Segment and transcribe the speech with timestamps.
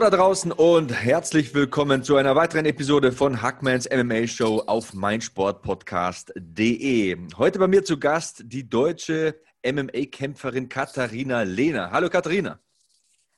[0.00, 4.94] Hallo da draußen und herzlich willkommen zu einer weiteren Episode von Hackmans MMA Show auf
[4.94, 7.18] meinsportpodcast.de.
[7.36, 11.90] Heute bei mir zu Gast die deutsche MMA-Kämpferin Katharina Lehner.
[11.90, 12.58] Hallo Katharina.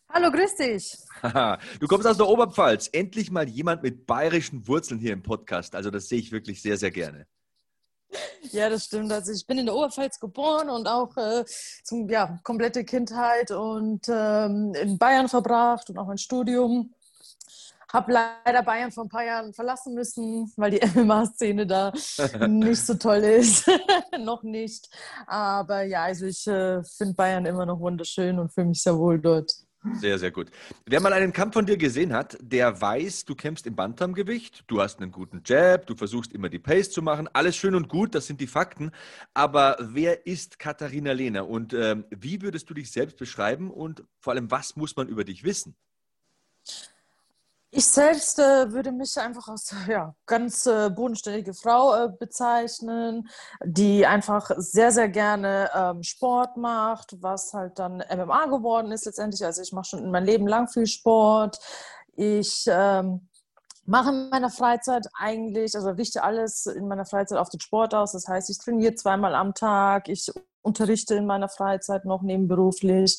[0.09, 0.97] Hallo, grüß dich.
[1.81, 2.89] du kommst aus der Oberpfalz.
[2.93, 5.75] Endlich mal jemand mit bayerischen Wurzeln hier im Podcast.
[5.75, 7.27] Also das sehe ich wirklich sehr, sehr gerne.
[8.51, 9.13] Ja, das stimmt.
[9.13, 11.45] Also ich bin in der Oberpfalz geboren und auch äh,
[11.85, 16.95] zum, ja, komplette Kindheit und ähm, in Bayern verbracht und auch ein Studium.
[17.93, 21.93] Habe leider Bayern vor ein paar Jahren verlassen müssen, weil die MMA-Szene da
[22.49, 23.71] nicht so toll ist.
[24.19, 24.89] noch nicht.
[25.27, 29.21] Aber ja, also ich äh, finde Bayern immer noch wunderschön und fühle mich sehr wohl
[29.21, 29.53] dort.
[29.95, 30.49] Sehr, sehr gut.
[30.87, 34.81] Wer mal einen Kampf von dir gesehen hat, der weiß, du kämpfst im Bantamgewicht, du
[34.81, 38.15] hast einen guten Jab, du versuchst immer die Pace zu machen, alles schön und gut,
[38.15, 38.93] das sind die Fakten.
[39.35, 44.35] Aber wer ist Katharina Lehner und äh, wie würdest du dich selbst beschreiben und vor
[44.35, 45.75] allem, was muss man über dich wissen?
[47.75, 53.31] Ich selbst äh, würde mich einfach als ja, ganz äh, bodenständige Frau äh, bezeichnen,
[53.65, 59.43] die einfach sehr, sehr gerne ähm, Sport macht, was halt dann MMA geworden ist letztendlich.
[59.43, 61.59] Also ich mache schon mein Leben lang viel Sport.
[62.15, 63.27] Ich ähm,
[63.87, 68.13] mache in meiner Freizeit eigentlich, also richte alles in meiner Freizeit auf den Sport aus.
[68.13, 73.19] Das heißt, ich trainiere zweimal am Tag, ich unterrichte in meiner Freizeit noch nebenberuflich.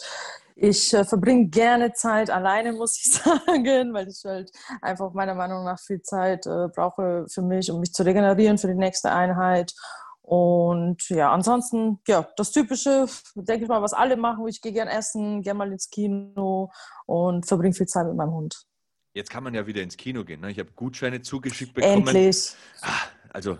[0.56, 4.52] Ich äh, verbringe gerne Zeit alleine, muss ich sagen, weil ich halt
[4.82, 8.68] einfach meiner Meinung nach viel Zeit äh, brauche für mich, um mich zu regenerieren für
[8.68, 9.74] die nächste Einheit.
[10.22, 14.48] Und ja, ansonsten, ja, das Typische, denke ich mal, was alle machen.
[14.48, 16.72] Ich gehe gern essen, gerne mal ins Kino
[17.06, 18.66] und verbringe viel Zeit mit meinem Hund.
[19.14, 20.42] Jetzt kann man ja wieder ins Kino gehen.
[20.42, 20.50] Ne?
[20.52, 22.08] Ich habe Gutscheine zugeschickt bekommen.
[22.08, 22.56] Endlich.
[22.82, 23.02] Ah,
[23.32, 23.58] also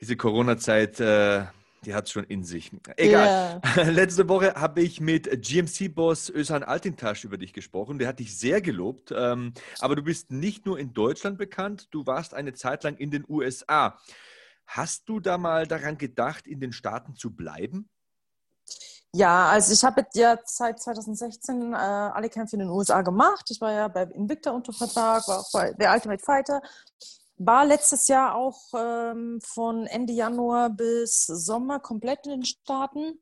[0.00, 1.44] diese Corona-Zeit, äh,
[1.84, 2.70] die hat es schon in sich.
[2.96, 3.60] Egal.
[3.76, 3.82] Yeah.
[3.90, 7.98] Letzte Woche habe ich mit GMC-Boss Özhan Altintasch über dich gesprochen.
[7.98, 9.12] Der hat dich sehr gelobt.
[9.14, 13.10] Ähm, aber du bist nicht nur in Deutschland bekannt, du warst eine Zeit lang in
[13.10, 13.98] den USA.
[14.66, 17.88] Hast du da mal daran gedacht, in den Staaten zu bleiben?
[19.14, 23.50] Ja, also ich habe ja seit 2016 äh, alle Kämpfe in den USA gemacht.
[23.50, 26.62] Ich war ja bei Invicta unter Vertrag, war auch bei der Ultimate Fighter
[27.46, 33.18] war letztes Jahr auch ähm, von Ende Januar bis Sommer komplett in den Staaten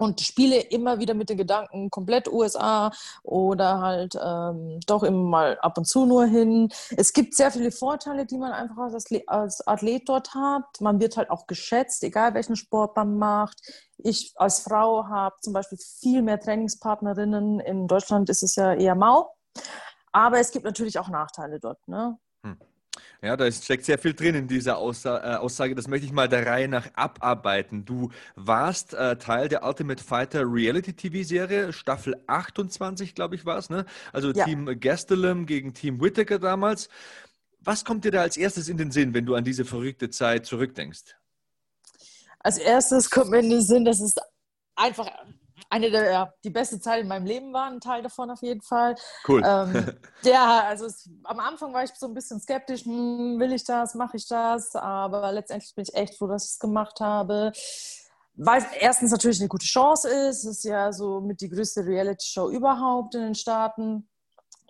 [0.00, 2.90] und spiele immer wieder mit den Gedanken komplett USA
[3.22, 6.70] oder halt ähm, doch immer mal ab und zu nur hin.
[6.96, 8.90] Es gibt sehr viele Vorteile, die man einfach
[9.26, 10.64] als, Athlet dort hat.
[10.80, 13.60] Man wird halt auch geschätzt, egal welchen Sport man macht.
[13.98, 17.60] Ich als Frau habe zum Beispiel viel mehr Trainingspartnerinnen.
[17.60, 19.34] In Deutschland ist es ja eher mau.
[20.12, 21.86] Aber es gibt natürlich auch Nachteile dort.
[21.86, 22.18] Ne?
[22.42, 22.58] Hm.
[23.22, 25.74] Ja, da steckt sehr viel drin in dieser äh, Aussage.
[25.74, 27.84] Das möchte ich mal der Reihe nach abarbeiten.
[27.84, 33.68] Du warst äh, Teil der Ultimate Fighter Reality TV-Serie, Staffel 28, glaube ich, war es,
[33.68, 33.84] ne?
[34.12, 34.44] Also ja.
[34.44, 36.88] Team Gastelum gegen Team Whittaker damals.
[37.60, 40.46] Was kommt dir da als erstes in den Sinn, wenn du an diese verrückte Zeit
[40.46, 41.14] zurückdenkst?
[42.38, 44.14] Als erstes kommt mir in den Sinn, dass es
[44.74, 45.06] einfach
[45.70, 48.96] eine der, die beste Zeit in meinem Leben war, ein Teil davon auf jeden Fall.
[49.26, 49.42] Cool.
[49.44, 49.92] Ähm,
[50.22, 53.94] ja, also es, am Anfang war ich so ein bisschen skeptisch, hm, will ich das,
[53.94, 57.52] mache ich das, aber letztendlich bin ich echt froh, dass ich es gemacht habe.
[58.34, 61.84] Weil es erstens natürlich eine gute Chance ist, es ist ja so mit die größte
[61.84, 64.08] Reality-Show überhaupt in den Staaten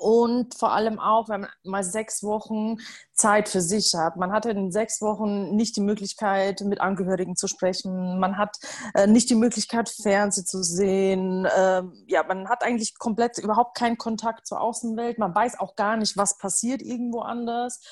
[0.01, 2.79] und vor allem auch, wenn man mal sechs Wochen
[3.13, 4.17] Zeit für sich hat.
[4.17, 8.19] Man hatte in sechs Wochen nicht die Möglichkeit, mit Angehörigen zu sprechen.
[8.19, 8.57] Man hat
[8.95, 11.45] äh, nicht die Möglichkeit, Fernsehen zu sehen.
[11.45, 15.19] Äh, ja, man hat eigentlich komplett überhaupt keinen Kontakt zur Außenwelt.
[15.19, 17.83] Man weiß auch gar nicht, was passiert irgendwo anders.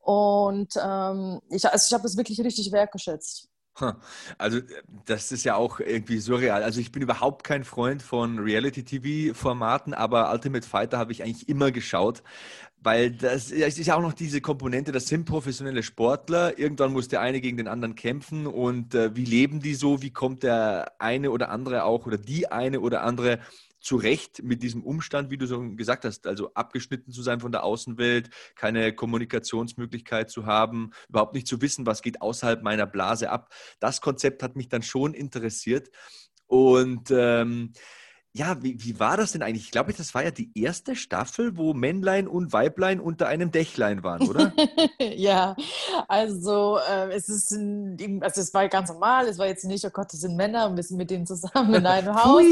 [0.00, 3.48] Und ähm, ich, also ich habe das wirklich richtig wertgeschätzt.
[4.38, 4.60] Also
[5.06, 6.62] das ist ja auch irgendwie surreal.
[6.62, 11.70] Also ich bin überhaupt kein Freund von Reality-TV-Formaten, aber Ultimate Fighter habe ich eigentlich immer
[11.70, 12.22] geschaut,
[12.82, 16.58] weil das, ist ja auch noch diese Komponente, das sind professionelle Sportler.
[16.58, 20.02] Irgendwann muss der eine gegen den anderen kämpfen und äh, wie leben die so?
[20.02, 23.40] Wie kommt der eine oder andere auch oder die eine oder andere
[23.86, 27.62] zurecht mit diesem Umstand, wie du so gesagt hast, also abgeschnitten zu sein von der
[27.62, 33.54] Außenwelt, keine Kommunikationsmöglichkeit zu haben, überhaupt nicht zu wissen, was geht außerhalb meiner Blase ab.
[33.78, 35.90] Das Konzept hat mich dann schon interessiert.
[36.48, 37.72] Und ähm,
[38.36, 39.64] ja, wie, wie war das denn eigentlich?
[39.64, 44.02] Ich glaube, das war ja die erste Staffel, wo Männlein und Weiblein unter einem Dächlein
[44.02, 44.52] waren, oder?
[44.98, 45.56] ja,
[46.06, 49.90] also äh, es ist, ein, also es war ganz normal, es war jetzt nicht, oh
[49.90, 52.42] Gott, das sind Männer und wir sind mit denen zusammen in einem Haus.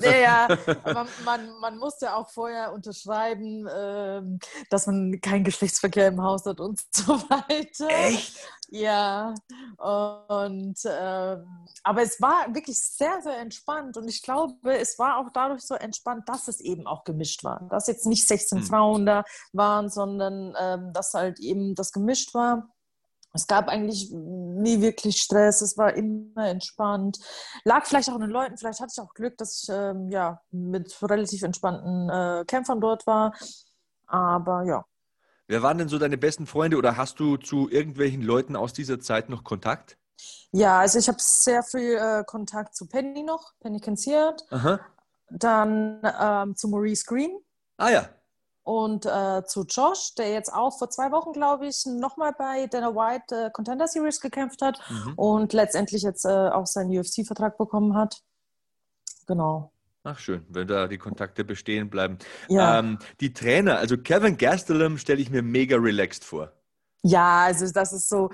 [0.00, 0.46] ja,
[0.84, 4.22] man, man, man, musste auch vorher unterschreiben, äh,
[4.70, 7.88] dass man keinen Geschlechtsverkehr im Haus hat und so weiter.
[7.88, 8.38] Echt?
[8.76, 9.32] Ja,
[9.78, 11.46] und ähm,
[11.84, 15.76] aber es war wirklich sehr, sehr entspannt und ich glaube, es war auch dadurch so
[15.76, 17.68] entspannt, dass es eben auch gemischt war.
[17.70, 18.62] Dass jetzt nicht 16 mhm.
[18.64, 19.22] Frauen da
[19.52, 22.68] waren, sondern ähm, dass halt eben das gemischt war.
[23.32, 27.20] Es gab eigentlich nie wirklich Stress, es war immer entspannt.
[27.64, 30.40] Lag vielleicht auch an den Leuten, vielleicht hatte ich auch Glück, dass ich ähm, ja,
[30.50, 33.34] mit relativ entspannten äh, Kämpfern dort war.
[34.08, 34.84] Aber ja.
[35.46, 39.00] Wer waren denn so deine besten Freunde oder hast du zu irgendwelchen Leuten aus dieser
[39.00, 39.98] Zeit noch Kontakt?
[40.52, 44.46] Ja, also ich habe sehr viel äh, Kontakt zu Penny noch, Penny Kensiert.
[45.30, 47.38] Dann ähm, zu Maurice Green.
[47.76, 48.08] Ah ja.
[48.62, 52.94] Und äh, zu Josh, der jetzt auch vor zwei Wochen, glaube ich, nochmal bei Dana
[52.94, 55.14] White äh, Contender Series gekämpft hat mhm.
[55.16, 58.22] und letztendlich jetzt äh, auch seinen UFC-Vertrag bekommen hat.
[59.26, 59.73] Genau.
[60.06, 62.18] Ach schön, wenn da die Kontakte bestehen bleiben.
[62.50, 62.78] Ja.
[62.78, 66.52] Ähm, die Trainer, also Kevin Gastelum stelle ich mir mega relaxed vor.
[67.02, 68.30] Ja, also das ist so,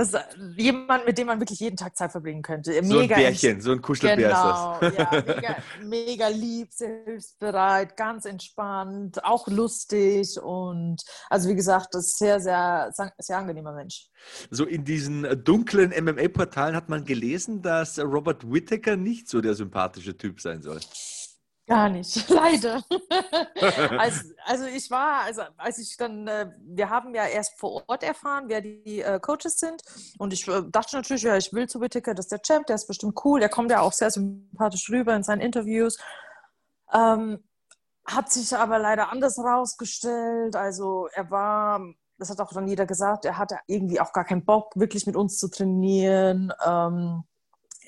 [0.00, 0.18] das ist
[0.56, 2.70] jemand, mit dem man wirklich jeden Tag Zeit verbringen könnte.
[2.70, 4.98] Mega so ein Bärchen, so ein Kuschelbär genau, ist das.
[4.98, 12.06] Ja, mega, mega lieb, sehr hilfsbereit, ganz entspannt, auch lustig und also wie gesagt, das
[12.06, 14.08] ist sehr, sehr, sehr angenehmer Mensch.
[14.50, 20.16] So in diesen dunklen MMA-Portalen hat man gelesen, dass Robert Whittaker nicht so der sympathische
[20.16, 20.80] Typ sein soll.
[21.70, 22.82] Gar nicht, leider.
[23.96, 28.02] also, also, ich war, also als ich dann, äh, wir haben ja erst vor Ort
[28.02, 29.80] erfahren, wer die äh, Coaches sind.
[30.18, 32.74] Und ich äh, dachte natürlich, ja, ich will zu Whittaker, das ist der Champ, der
[32.74, 35.96] ist bestimmt cool, der kommt ja auch sehr sympathisch rüber in seinen Interviews.
[36.92, 37.38] Ähm,
[38.04, 40.56] hat sich aber leider anders herausgestellt.
[40.56, 41.80] Also er war,
[42.18, 45.14] das hat auch dann jeder gesagt, er hatte irgendwie auch gar keinen Bock, wirklich mit
[45.14, 46.52] uns zu trainieren.
[46.66, 47.22] Ähm,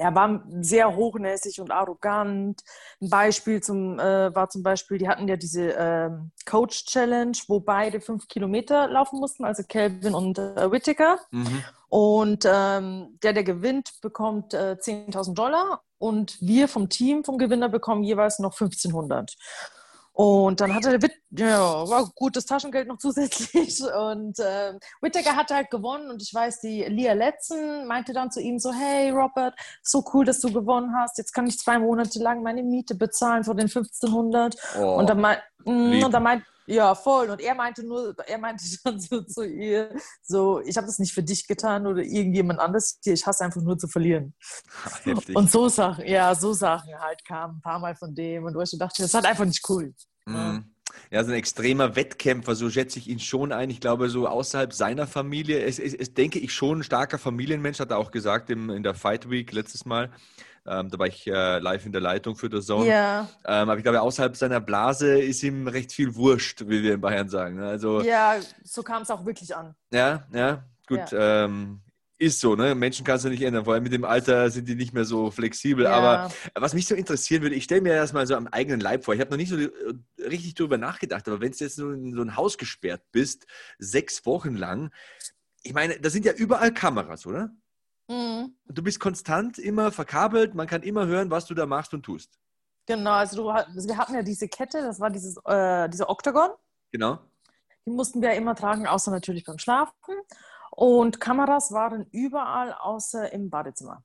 [0.02, 2.60] er war sehr hochnäsig und arrogant.
[3.00, 7.60] Ein Beispiel zum, äh, war zum Beispiel, die hatten ja diese ähm, Coach Challenge, wo
[7.60, 11.19] beide fünf Kilometer laufen mussten, also Calvin und äh, Whittaker.
[11.31, 11.64] Mhm.
[11.88, 17.69] Und ähm, der, der gewinnt, bekommt äh, 10.000 Dollar und wir vom Team, vom Gewinner,
[17.69, 19.37] bekommen jeweils noch 1.500.
[20.14, 23.82] Und dann hatte der Witt, ja, war gutes Taschengeld noch zusätzlich.
[23.82, 26.11] Und äh, Whittaker hatte halt gewonnen.
[26.11, 30.25] Und ich weiß, die Lia Letzen meinte dann zu ihm so: Hey Robert, so cool,
[30.25, 31.17] dass du gewonnen hast.
[31.19, 34.55] Jetzt kann ich zwei Monate lang meine Miete bezahlen vor den 1500.
[34.79, 37.31] Oh, und dann, mein, mm, und dann meint, ja, voll.
[37.31, 41.13] Und er meinte nur, er meinte dann so zu ihr, so, ich habe das nicht
[41.13, 44.35] für dich getan oder irgendjemand anderes hier, ich hasse einfach nur zu verlieren.
[45.05, 45.37] Heftig.
[45.37, 48.61] Und so Sachen, ja, so Sachen halt kamen ein paar Mal von dem und wo
[48.61, 49.95] ich dachte, das ist halt einfach nicht cool.
[50.27, 50.73] Mhm.
[51.11, 53.71] Ja, so ein extremer Wettkämpfer, so schätze ich ihn schon ein.
[53.71, 57.81] Ich glaube, so außerhalb seiner Familie, es, es, es denke ich schon ein starker Familienmensch,
[57.81, 60.11] hat er auch gesagt im, in der Fight Week letztes Mal.
[60.67, 62.87] Ähm, da war ich äh, live in der Leitung für der Zone.
[62.87, 63.29] Ja.
[63.44, 67.00] Ähm, aber ich glaube, außerhalb seiner Blase ist ihm recht viel wurscht, wie wir in
[67.00, 67.56] Bayern sagen.
[67.56, 67.67] Ne?
[67.67, 69.75] Also, ja, so kam es auch wirklich an.
[69.93, 71.11] Ja, ja, gut.
[71.11, 71.44] Ja.
[71.44, 71.81] Ähm,
[72.23, 72.76] ist so, ne?
[72.76, 73.64] Menschen kannst du nicht ändern.
[73.64, 75.87] Vor allem mit dem Alter sind die nicht mehr so flexibel.
[75.87, 75.91] Ja.
[75.91, 79.05] Aber was mich so interessieren würde, ich stelle mir das mal so am eigenen Leib
[79.05, 79.14] vor.
[79.14, 79.69] Ich habe noch nicht so äh,
[80.20, 83.47] richtig darüber nachgedacht, aber wenn du jetzt so in so ein Haus gesperrt bist,
[83.79, 84.93] sechs Wochen lang,
[85.64, 87.50] ich meine, da sind ja überall Kameras, oder?
[88.09, 88.56] Mhm.
[88.66, 92.38] Du bist konstant immer verkabelt, man kann immer hören, was du da machst und tust.
[92.87, 96.50] Genau, also du, wir hatten ja diese Kette, das war dieses, äh, dieser Oktagon.
[96.90, 97.18] Genau.
[97.87, 99.94] Die mussten wir ja immer tragen, außer natürlich beim Schlafen.
[100.71, 104.04] Und Kameras waren überall außer im Badezimmer.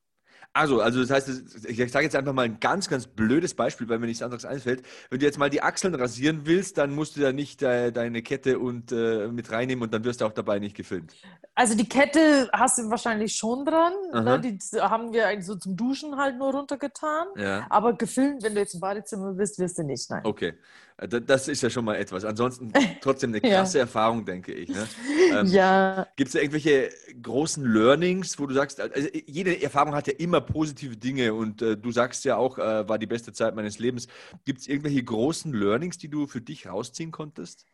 [0.54, 4.00] Also, also das heißt, ich sage jetzt einfach mal ein ganz, ganz blödes Beispiel, weil
[4.00, 4.84] mir nichts anderes einfällt.
[5.10, 8.24] Wenn du jetzt mal die Achseln rasieren willst, dann musst du ja nicht äh, deine
[8.24, 11.14] Kette und äh, mit reinnehmen und dann wirst du auch dabei nicht gefilmt.
[11.54, 13.94] Also die Kette hast du wahrscheinlich schon dran.
[14.14, 14.40] Ne?
[14.40, 17.28] Die haben wir eigentlich so zum Duschen halt nur runtergetan.
[17.36, 17.68] Ja.
[17.70, 20.10] Aber gefilmt, wenn du jetzt im Badezimmer bist, wirst du nicht.
[20.10, 20.22] Nein.
[20.24, 20.54] Okay.
[20.98, 22.26] Äh, das ist ja schon mal etwas.
[22.26, 23.84] Ansonsten trotzdem eine krasse ja.
[23.84, 24.70] Erfahrung, denke ich.
[24.70, 24.88] Ne?
[25.30, 26.08] Ähm, ja.
[26.16, 26.90] Gibt es da irgendwelche
[27.22, 31.76] großen Learnings, wo du sagst, also jede Erfahrung hat ja immer positive Dinge und äh,
[31.76, 34.08] du sagst ja auch, äh, war die beste Zeit meines Lebens.
[34.46, 37.66] Gibt es irgendwelche großen Learnings, die du für dich rausziehen konntest?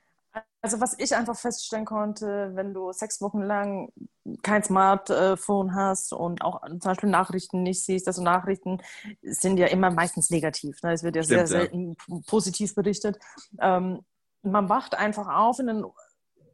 [0.62, 3.92] Also was ich einfach feststellen konnte, wenn du sechs Wochen lang
[4.42, 8.82] kein Smartphone hast und auch zum Beispiel Nachrichten nicht siehst, also Nachrichten
[9.22, 10.82] sind ja immer meistens negativ.
[10.82, 10.94] Ne?
[10.94, 12.20] Es wird ja Stimmt, sehr selten ja.
[12.26, 13.20] positiv berichtet.
[13.60, 14.06] Ähm,
[14.42, 15.86] man wacht einfach auf den,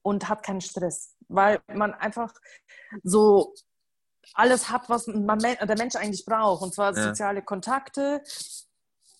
[0.01, 2.33] und hat keinen Stress, weil man einfach
[3.03, 3.53] so
[4.33, 6.63] alles hat, was man, der Mensch eigentlich braucht.
[6.63, 7.03] Und zwar ja.
[7.03, 8.21] soziale Kontakte,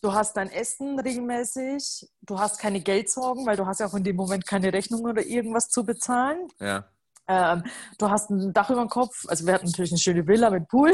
[0.01, 4.03] Du hast dein Essen regelmäßig, du hast keine Geldsorgen, weil du hast ja auch in
[4.03, 6.47] dem Moment keine Rechnung oder irgendwas zu bezahlen.
[6.59, 6.85] Ja.
[7.27, 7.63] Ähm,
[7.99, 9.25] du hast ein Dach über dem Kopf.
[9.27, 10.91] Also wir hatten natürlich eine schöne Villa mit Pool.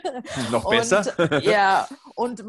[0.50, 1.04] Noch besser.
[1.16, 1.86] Und, ja,
[2.16, 2.44] und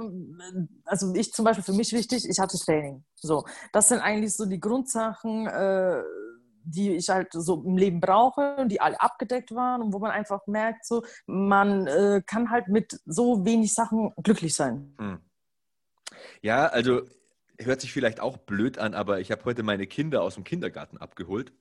[0.86, 3.04] also ich zum Beispiel für mich wichtig, ich hatte Training.
[3.16, 6.02] So, das sind eigentlich so die Grundsachen, äh,
[6.64, 10.12] die ich halt so im Leben brauche und die alle abgedeckt waren und wo man
[10.12, 14.96] einfach merkt, so man äh, kann halt mit so wenig Sachen glücklich sein.
[15.00, 15.27] Hm.
[16.42, 17.02] Ja, also
[17.60, 20.98] hört sich vielleicht auch blöd an, aber ich habe heute meine Kinder aus dem Kindergarten
[20.98, 21.52] abgeholt.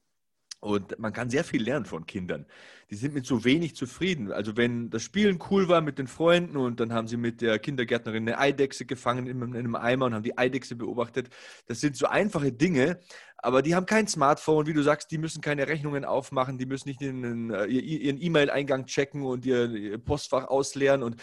[0.59, 2.47] Und man kann sehr viel lernen von Kindern.
[2.91, 4.33] Die sind mit so wenig zufrieden.
[4.33, 7.59] Also wenn das Spielen cool war mit den Freunden und dann haben sie mit der
[7.59, 11.29] Kindergärtnerin eine Eidechse gefangen in einem Eimer und haben die Eidechse beobachtet.
[11.67, 12.99] Das sind so einfache Dinge,
[13.39, 16.89] aber die haben kein Smartphone, wie du sagst, die müssen keine Rechnungen aufmachen, die müssen
[16.89, 21.03] nicht äh, ihren E-Mail-Eingang checken und ihr Postfach ausleeren.
[21.03, 21.17] Und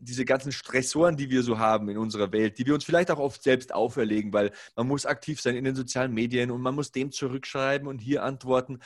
[0.00, 3.18] diese ganzen Stressoren, die wir so haben in unserer Welt, die wir uns vielleicht auch
[3.18, 6.90] oft selbst auferlegen, weil man muss aktiv sein in den sozialen Medien und man muss
[6.90, 8.80] dem zurückschreiben und hier antworten.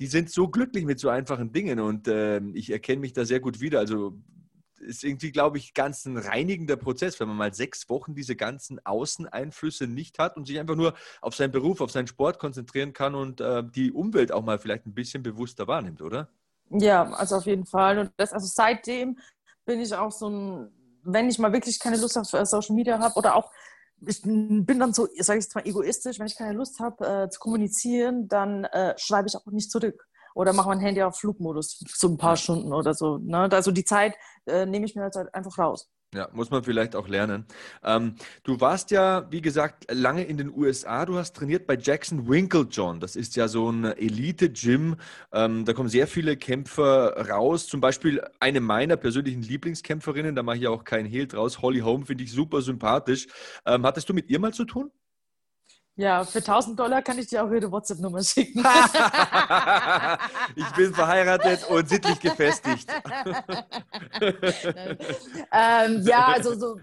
[0.00, 3.40] Die sind so glücklich mit so einfachen Dingen und äh, ich erkenne mich da sehr
[3.40, 3.78] gut wieder.
[3.78, 4.20] Also
[4.80, 8.84] ist irgendwie, glaube ich, ganz ein reinigender Prozess, wenn man mal sechs Wochen diese ganzen
[8.84, 13.14] Außeneinflüsse nicht hat und sich einfach nur auf seinen Beruf, auf seinen Sport konzentrieren kann
[13.14, 16.28] und äh, die Umwelt auch mal vielleicht ein bisschen bewusster wahrnimmt, oder?
[16.70, 17.98] Ja, also auf jeden Fall.
[17.98, 19.18] Und das, also seitdem
[19.68, 20.72] bin ich auch so ein,
[21.02, 23.52] wenn ich mal wirklich keine Lust auf äh, Social Media habe oder auch
[24.06, 27.30] ich bin dann so, sage ich jetzt mal, egoistisch, wenn ich keine Lust habe äh,
[27.30, 31.84] zu kommunizieren, dann äh, schreibe ich auch nicht zurück oder mache mein Handy auf Flugmodus
[31.94, 33.18] so ein paar Stunden oder so.
[33.18, 33.48] Ne?
[33.50, 34.14] Also die Zeit
[34.46, 35.90] äh, nehme ich mir halt einfach raus.
[36.14, 37.44] Ja, muss man vielleicht auch lernen.
[37.84, 41.04] Ähm, du warst ja, wie gesagt, lange in den USA.
[41.04, 42.98] Du hast trainiert bei Jackson Winklejohn.
[42.98, 44.96] Das ist ja so ein Elite-Gym.
[45.32, 47.66] Ähm, da kommen sehr viele Kämpfer raus.
[47.66, 51.60] Zum Beispiel eine meiner persönlichen Lieblingskämpferinnen, da mache ich ja auch keinen Hehl draus.
[51.60, 53.26] Holly Holm finde ich super sympathisch.
[53.66, 54.90] Ähm, hattest du mit ihr mal zu tun?
[55.98, 58.60] Ja, für 1000 Dollar kann ich dir auch ihre WhatsApp-Nummer schicken.
[60.54, 62.88] ich bin verheiratet und sittlich gefestigt.
[65.52, 66.76] ähm, ja, also so,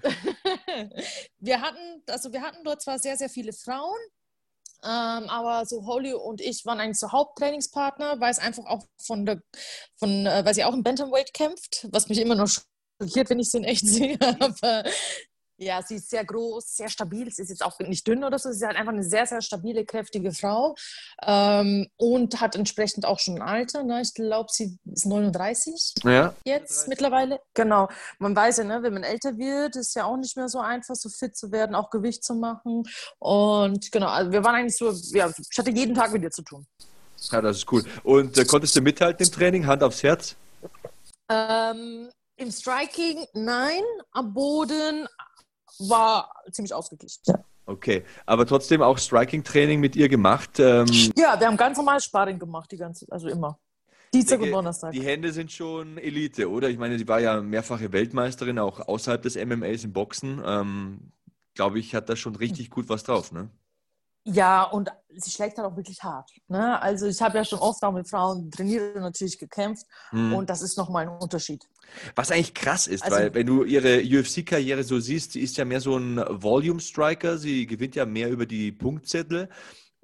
[1.40, 3.96] wir hatten, also wir hatten dort zwar sehr, sehr viele Frauen,
[4.84, 9.26] ähm, aber so Holly und ich waren eigentlich so Haupttrainingspartner, weil es einfach auch von
[9.26, 9.42] der,
[9.96, 13.50] von, äh, weil sie auch im Bantamweight kämpft, was mich immer noch schockiert, wenn ich
[13.50, 14.18] sie in echt sehe.
[14.42, 14.84] Aber
[15.58, 17.32] ja, sie ist sehr groß, sehr stabil.
[17.32, 18.52] Sie ist jetzt auch nicht dünn oder so.
[18.52, 20.76] Sie ist halt einfach eine sehr, sehr stabile, kräftige Frau
[21.24, 23.84] ähm, und hat entsprechend auch schon ein Alter.
[23.84, 24.02] Ne?
[24.02, 26.34] Ich glaube, sie ist 39 ja.
[26.44, 26.90] jetzt 30.
[26.90, 27.40] mittlerweile.
[27.54, 27.90] Genau.
[28.20, 30.96] Man weiß ja, ne, wenn man älter wird, ist ja auch nicht mehr so einfach,
[30.96, 32.84] so fit zu werden, auch Gewicht zu machen.
[33.20, 36.42] Und genau, also wir waren eigentlich so, ja, ich hatte jeden Tag mit ihr zu
[36.42, 36.66] tun.
[37.32, 37.84] Ja, das ist cool.
[38.04, 40.36] Und äh, konntest du mithalten im Training, Hand aufs Herz?
[41.30, 43.82] Ähm, Im Striking nein,
[44.12, 45.08] am Boden
[45.80, 47.22] war ziemlich ausgeglichen.
[47.26, 47.44] Ja.
[47.68, 50.60] Okay, aber trotzdem auch Striking-Training mit ihr gemacht?
[50.60, 50.86] Ähm
[51.18, 53.58] ja, wir haben ganz normal Sparring gemacht, die ganze, also immer.
[54.14, 54.92] Dienstag und Donnerstag.
[54.92, 56.70] Die Hände sind schon Elite, oder?
[56.70, 60.42] Ich meine, sie war ja mehrfache Weltmeisterin, auch außerhalb des MMAs im Boxen.
[60.46, 61.12] Ähm,
[61.56, 63.50] Glaube ich, hat da schon richtig gut was drauf, ne?
[64.28, 66.32] Ja, und sie schlägt halt auch wirklich hart.
[66.48, 66.82] Ne?
[66.82, 70.34] Also ich habe ja schon oft auch mit Frauen trainiert und natürlich gekämpft mhm.
[70.34, 71.64] und das ist nochmal ein Unterschied.
[72.16, 75.66] Was eigentlich krass ist, also, weil wenn du ihre UFC-Karriere so siehst, sie ist ja
[75.66, 79.50] mehr so ein Volume-Striker, sie gewinnt ja mehr über die Punktzettel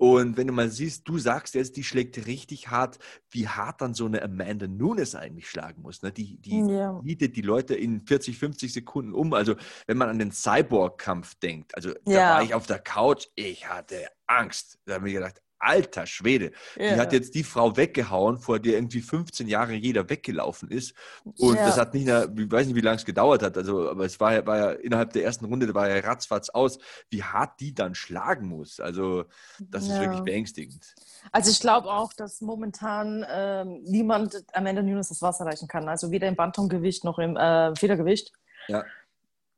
[0.01, 2.97] und wenn du mal siehst, du sagst jetzt, die schlägt richtig hart,
[3.29, 6.01] wie hart dann so eine Amanda Nunes eigentlich schlagen muss.
[6.01, 6.11] Ne?
[6.11, 6.93] Die, die ja.
[7.03, 9.31] bietet die Leute in 40, 50 Sekunden um.
[9.35, 9.53] Also
[9.85, 11.95] wenn man an den Cyborg-Kampf denkt, also ja.
[12.05, 14.79] da war ich auf der Couch, ich hatte Angst.
[14.85, 16.93] Da habe ich gedacht, alter Schwede, ja.
[16.93, 20.93] die hat jetzt die Frau weggehauen, vor der irgendwie 15 Jahre jeder weggelaufen ist.
[21.23, 21.65] Und ja.
[21.65, 24.19] das hat nicht, mehr, ich weiß nicht, wie lange es gedauert hat, also, aber es
[24.19, 27.73] war, war ja innerhalb der ersten Runde, da war ja ratzfatz aus, wie hart die
[27.73, 28.79] dann schlagen muss.
[28.79, 29.25] Also,
[29.59, 29.95] das ja.
[29.95, 30.95] ist wirklich beängstigend.
[31.31, 35.87] Also, ich glaube auch, dass momentan ähm, niemand am Ende Nunes das Wasser reichen kann.
[35.87, 38.31] Also, weder im Bantamgewicht noch im äh, Federgewicht.
[38.67, 38.83] Ja.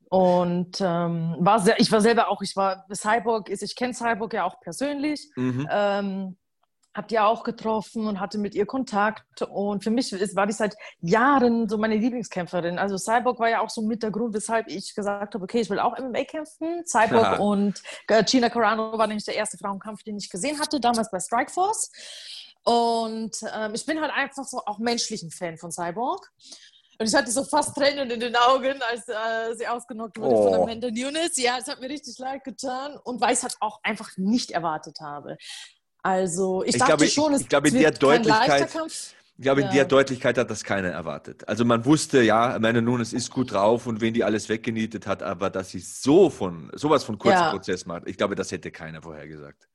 [0.10, 4.44] Und ähm, war sehr, ich war selber auch, ich war Cyborg, ich kenne Cyborg ja
[4.46, 5.30] auch persönlich.
[5.36, 5.68] Mhm.
[5.72, 6.38] Ähm,
[6.94, 9.42] hab die auch getroffen und hatte mit ihr Kontakt.
[9.42, 12.78] Und für mich war die seit Jahren so meine Lieblingskämpferin.
[12.78, 15.70] Also Cyborg war ja auch so mit der Grund, weshalb ich gesagt habe, okay, ich
[15.70, 16.86] will auch MMA kämpfen.
[16.86, 17.40] Cyborg ja.
[17.40, 21.20] und äh, Gina Carano war nämlich der erste Frauenkampf, den ich gesehen hatte, damals bei
[21.20, 21.92] Strikeforce.
[22.64, 26.32] Und ähm, ich bin halt einfach so auch menschlich ein Fan von Cyborg.
[27.00, 30.44] Und ich hatte so fast Tränen in den Augen, als äh, sie ausgenockt wurde oh.
[30.44, 31.38] von Amanda Nunes.
[31.38, 34.52] Ja, es hat mir richtig leid getan und weil ich es halt auch einfach nicht
[34.52, 35.38] erwartet habe.
[36.04, 38.70] Also ich, ich dachte glaube, schon, es ich, glaube, in der Deutlichkeit,
[39.38, 41.48] Ich glaube, in der Deutlichkeit hat das keiner erwartet.
[41.48, 45.24] Also man wusste, ja, Amanda Nunes ist gut drauf und wen die alles weggenietet hat,
[45.24, 47.52] aber dass sie so von, sowas von kurzen ja.
[47.52, 49.68] Prozess macht, ich glaube, das hätte keiner vorher gesagt.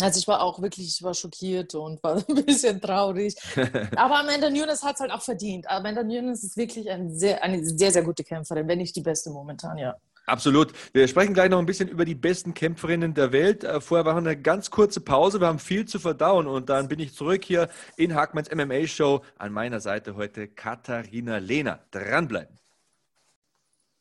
[0.00, 3.34] Also ich war auch wirklich, ich war schockiert und war ein bisschen traurig.
[3.96, 5.68] Aber Amanda Nunes hat es halt auch verdient.
[5.68, 9.30] Amanda Nunes ist wirklich ein sehr, eine sehr, sehr gute Kämpferin, wenn nicht die beste
[9.30, 9.96] momentan, ja.
[10.26, 10.72] Absolut.
[10.92, 13.64] Wir sprechen gleich noch ein bisschen über die besten Kämpferinnen der Welt.
[13.64, 15.40] Äh, vorher war eine ganz kurze Pause.
[15.40, 19.22] Wir haben viel zu verdauen und dann bin ich zurück hier in Hackmanns MMA Show.
[19.38, 21.80] An meiner Seite heute Katharina Lehner.
[21.90, 22.59] Dranbleiben.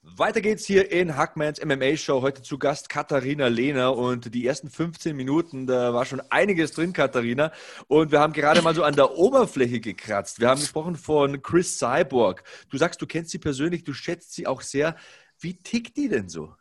[0.02, 2.22] Weiter geht's hier in Hackmans MMA Show.
[2.22, 6.94] Heute zu Gast Katharina Lehner und die ersten 15 Minuten, da war schon einiges drin,
[6.94, 7.52] Katharina.
[7.88, 10.40] Und wir haben gerade mal so an der Oberfläche gekratzt.
[10.40, 12.44] Wir haben gesprochen von Chris Cyborg.
[12.70, 14.96] Du sagst, du kennst sie persönlich, du schätzt sie auch sehr.
[15.38, 16.54] Wie tickt die denn so?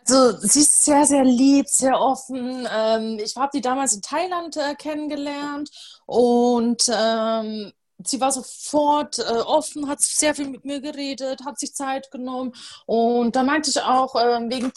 [0.00, 2.66] Also sie ist sehr, sehr lieb, sehr offen.
[2.68, 5.70] Ähm, ich habe die damals in Thailand äh, kennengelernt
[6.06, 7.72] und ähm,
[8.04, 12.52] sie war sofort äh, offen, hat sehr viel mit mir geredet, hat sich Zeit genommen
[12.86, 14.72] und da meinte ich auch äh, wegen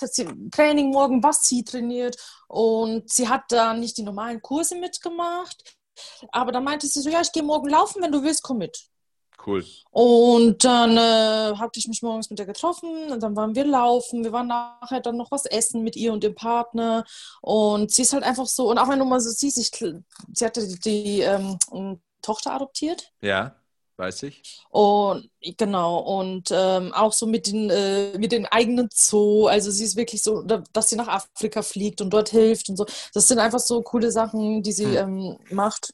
[0.51, 2.17] Training morgen, was sie trainiert
[2.47, 5.75] und sie hat da nicht die normalen Kurse mitgemacht,
[6.31, 8.89] aber da meinte sie so, ja, ich gehe morgen laufen, wenn du willst, komm mit.
[9.45, 9.63] Cool.
[9.91, 14.23] Und dann äh, habe ich mich morgens mit ihr getroffen und dann waren wir laufen.
[14.23, 17.03] Wir waren nachher dann noch was essen mit ihr und dem Partner.
[17.41, 20.45] Und sie ist halt einfach so, und auch wenn du mal so siehst, ich, sie
[20.45, 21.59] hatte die, die ähm,
[22.25, 23.11] Tochter adoptiert.
[23.21, 23.55] Ja,
[23.97, 24.41] weiß ich.
[24.69, 29.47] Und genau, und ähm, auch so mit den, äh, mit den eigenen Zoo.
[29.47, 32.85] Also sie ist wirklich so, dass sie nach Afrika fliegt und dort hilft und so.
[33.13, 34.97] Das sind einfach so coole Sachen, die sie hm.
[34.97, 35.93] ähm, macht.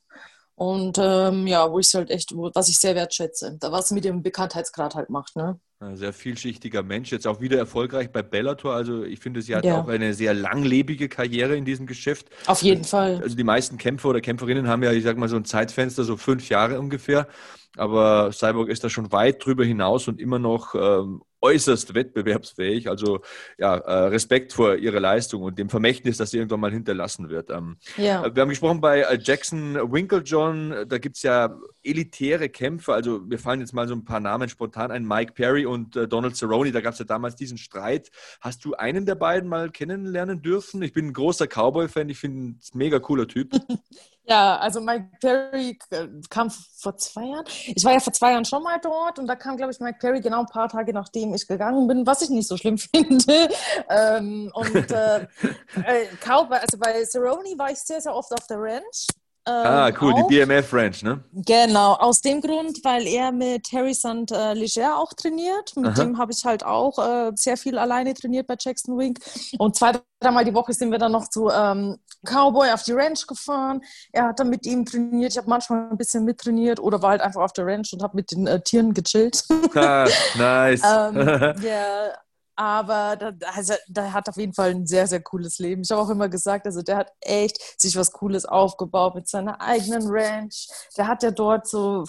[0.55, 4.21] Und ähm, ja, wo ich halt echt, was ich sehr wertschätze, was sie mit dem
[4.21, 5.59] Bekanntheitsgrad halt macht, ne?
[5.81, 8.75] Ein sehr vielschichtiger Mensch, jetzt auch wieder erfolgreich bei Bellator.
[8.75, 9.81] Also ich finde, sie hat ja.
[9.81, 12.29] auch eine sehr langlebige Karriere in diesem Geschäft.
[12.45, 13.19] Auf jeden Fall.
[13.23, 16.17] Also die meisten Kämpfer oder Kämpferinnen haben ja, ich sag mal, so ein Zeitfenster, so
[16.17, 17.27] fünf Jahre ungefähr.
[17.77, 22.89] Aber Cyborg ist da schon weit drüber hinaus und immer noch ähm, äußerst wettbewerbsfähig.
[22.89, 23.21] Also
[23.57, 27.49] ja, äh, Respekt vor ihrer Leistung und dem Vermächtnis, das irgendwann mal hinterlassen wird.
[27.49, 28.25] Ähm, ja.
[28.25, 32.93] Äh, wir haben gesprochen bei äh, Jackson Winklejohn, da gibt es ja elitäre Kämpfer.
[32.93, 36.35] Also mir fallen jetzt mal so ein paar Namen spontan ein, Mike Perry und Donald
[36.35, 38.11] Cerrone, da gab es ja damals diesen Streit.
[38.39, 40.81] Hast du einen der beiden mal kennenlernen dürfen?
[40.83, 43.51] Ich bin ein großer Cowboy-Fan, ich finde ein mega cooler Typ.
[44.25, 45.77] Ja, also Mike Perry
[46.29, 47.45] kam vor zwei Jahren.
[47.67, 49.97] Ich war ja vor zwei Jahren schon mal dort und da kam, glaube ich, Mike
[49.99, 53.49] Perry genau ein paar Tage nachdem ich gegangen bin, was ich nicht so schlimm finde.
[53.89, 59.07] Ähm, und äh, äh, also bei Cerrone war ich sehr, sehr oft auf der Ranch.
[59.47, 60.27] Ähm, ah, cool, auch.
[60.27, 61.23] die BMF Ranch, ne?
[61.33, 64.31] Genau, aus dem Grund, weil er mit Harry St.
[64.31, 65.75] Äh, Leger auch trainiert.
[65.75, 66.03] Mit Aha.
[66.03, 69.19] dem habe ich halt auch äh, sehr viel alleine trainiert bei Jackson Wink.
[69.57, 73.25] Und zwei, dreimal die Woche sind wir dann noch zu ähm, Cowboy auf die Ranch
[73.25, 73.81] gefahren.
[74.11, 75.31] Er hat dann mit ihm trainiert.
[75.31, 78.15] Ich habe manchmal ein bisschen mittrainiert oder war halt einfach auf der Ranch und habe
[78.15, 79.43] mit den äh, Tieren gechillt.
[79.73, 80.81] Ah, nice.
[80.83, 81.17] ähm,
[81.63, 82.13] yeah.
[82.61, 85.81] Aber da, also, der hat auf jeden Fall ein sehr, sehr cooles Leben.
[85.81, 89.59] Ich habe auch immer gesagt, also der hat echt sich was Cooles aufgebaut mit seiner
[89.59, 90.67] eigenen Ranch.
[90.95, 92.03] Der hat ja dort so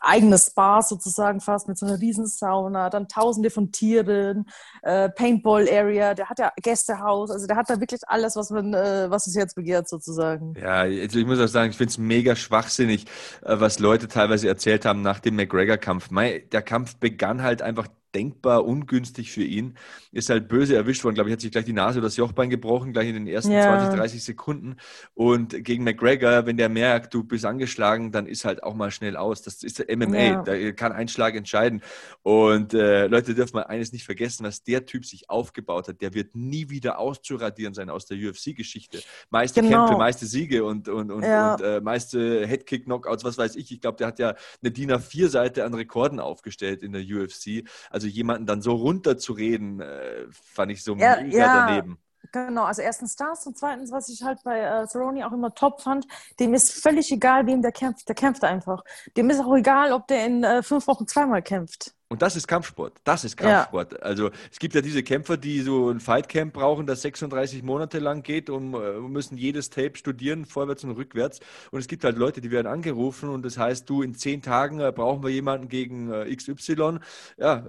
[0.00, 4.50] eigene Spas sozusagen fast mit so einer Riesensauna, dann tausende von Tieren,
[4.82, 9.08] äh, Paintball-Area, der hat ja Gästehaus, also der hat da wirklich alles, was man, äh,
[9.08, 10.54] was das Herz begehrt sozusagen.
[10.60, 13.04] Ja, also ich muss auch sagen, ich finde es mega schwachsinnig,
[13.42, 16.08] äh, was Leute teilweise erzählt haben nach dem McGregor-Kampf.
[16.50, 19.76] Der Kampf begann halt einfach denkbar ungünstig für ihn.
[20.12, 22.50] Ist halt böse erwischt worden, glaube ich, hat sich gleich die Nase oder das Jochbein
[22.50, 23.78] gebrochen, gleich in den ersten ja.
[23.78, 24.76] 20, 30 Sekunden.
[25.14, 29.16] Und gegen McGregor, wenn der merkt, du bist angeschlagen, dann ist halt auch mal schnell
[29.16, 29.42] aus.
[29.42, 30.42] Das ist der MMA, ja.
[30.42, 31.82] da kann ein Schlag entscheiden.
[32.22, 36.00] Und äh, Leute dürfen mal eines nicht vergessen, was der Typ sich aufgebaut hat.
[36.00, 39.00] Der wird nie wieder auszuradieren sein aus der UFC-Geschichte.
[39.30, 39.86] Meiste genau.
[39.86, 41.54] Kämpfe, meiste Siege und, und, und, ja.
[41.54, 43.72] und äh, meiste Headkick-Knockouts, was weiß ich.
[43.72, 47.64] Ich glaube, der hat ja eine DIN A4-Seite an Rekorden aufgestellt in der UFC.
[47.90, 51.66] Also also jemanden dann so runterzureden, äh, fand ich so ja, mega ja.
[51.66, 51.98] daneben.
[52.30, 55.80] Genau, also erstens das und zweitens, was ich halt bei äh, Cerrone auch immer top
[55.80, 56.06] fand,
[56.38, 58.08] dem ist völlig egal, wem der kämpft.
[58.08, 58.84] Der kämpft einfach.
[59.16, 61.94] Dem ist auch egal, ob der in äh, fünf Wochen zweimal kämpft.
[62.08, 63.00] Und das ist Kampfsport.
[63.04, 63.92] Das ist Kampfsport.
[63.92, 63.98] Ja.
[64.00, 68.22] Also es gibt ja diese Kämpfer, die so ein Fightcamp brauchen, das 36 Monate lang
[68.22, 71.40] geht und äh, müssen jedes Tape studieren, vorwärts und rückwärts.
[71.70, 74.80] Und es gibt halt Leute, die werden angerufen und das heißt, du, in zehn Tagen
[74.80, 76.98] äh, brauchen wir jemanden gegen äh, XY.
[77.38, 77.64] Ja,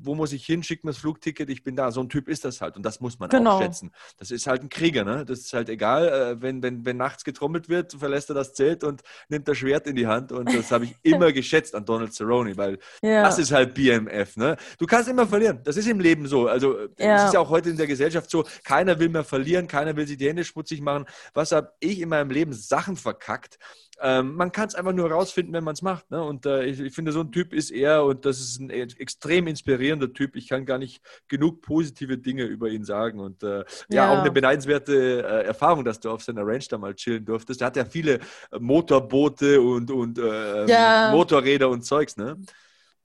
[0.00, 1.90] wo muss ich hin, schickt mir das Flugticket, ich bin da.
[1.90, 3.52] So ein Typ ist das halt und das muss man Genau.
[3.52, 3.92] auch schätzen.
[4.16, 5.24] Das ist halt ein Krieger, ne?
[5.24, 8.84] Das ist halt egal, äh, wenn, wenn, wenn nachts getrommelt wird, verlässt er das Zelt
[8.84, 12.12] und nimmt das Schwert in die Hand und das habe ich immer geschätzt an Donald
[12.14, 13.22] Cerrone, weil Ja.
[13.22, 14.56] das ist halt BMF, ne?
[14.78, 15.60] Du kannst immer verlieren.
[15.64, 16.48] Das ist im Leben so.
[16.48, 17.26] Also es Ja.
[17.26, 20.16] ist ja auch heute in der Gesellschaft so, keiner will mehr verlieren, keiner will sich
[20.16, 21.04] die Hände schmutzig machen.
[21.34, 23.58] Was habe ich in meinem Leben Sachen verkackt?
[24.00, 26.10] Ähm, man kann es einfach nur rausfinden, wenn man es macht.
[26.10, 26.22] Ne?
[26.22, 28.82] Und äh, ich, ich finde, so ein Typ ist er und das ist ein e-
[28.98, 30.34] extrem inspirierender Typ.
[30.34, 33.20] Ich kann gar nicht genug positive Dinge über ihn sagen.
[33.20, 33.64] Und äh, ja.
[33.90, 34.12] Ja.
[34.12, 37.60] auch eine beneidenswerte äh, Erfahrung, dass du auf seiner Ranch da mal chillen durftest.
[37.60, 38.18] Er hat ja viele
[38.58, 41.10] Motorboote und, und äh, Ja.
[41.12, 42.36] Motorräder und Zeugs, ne?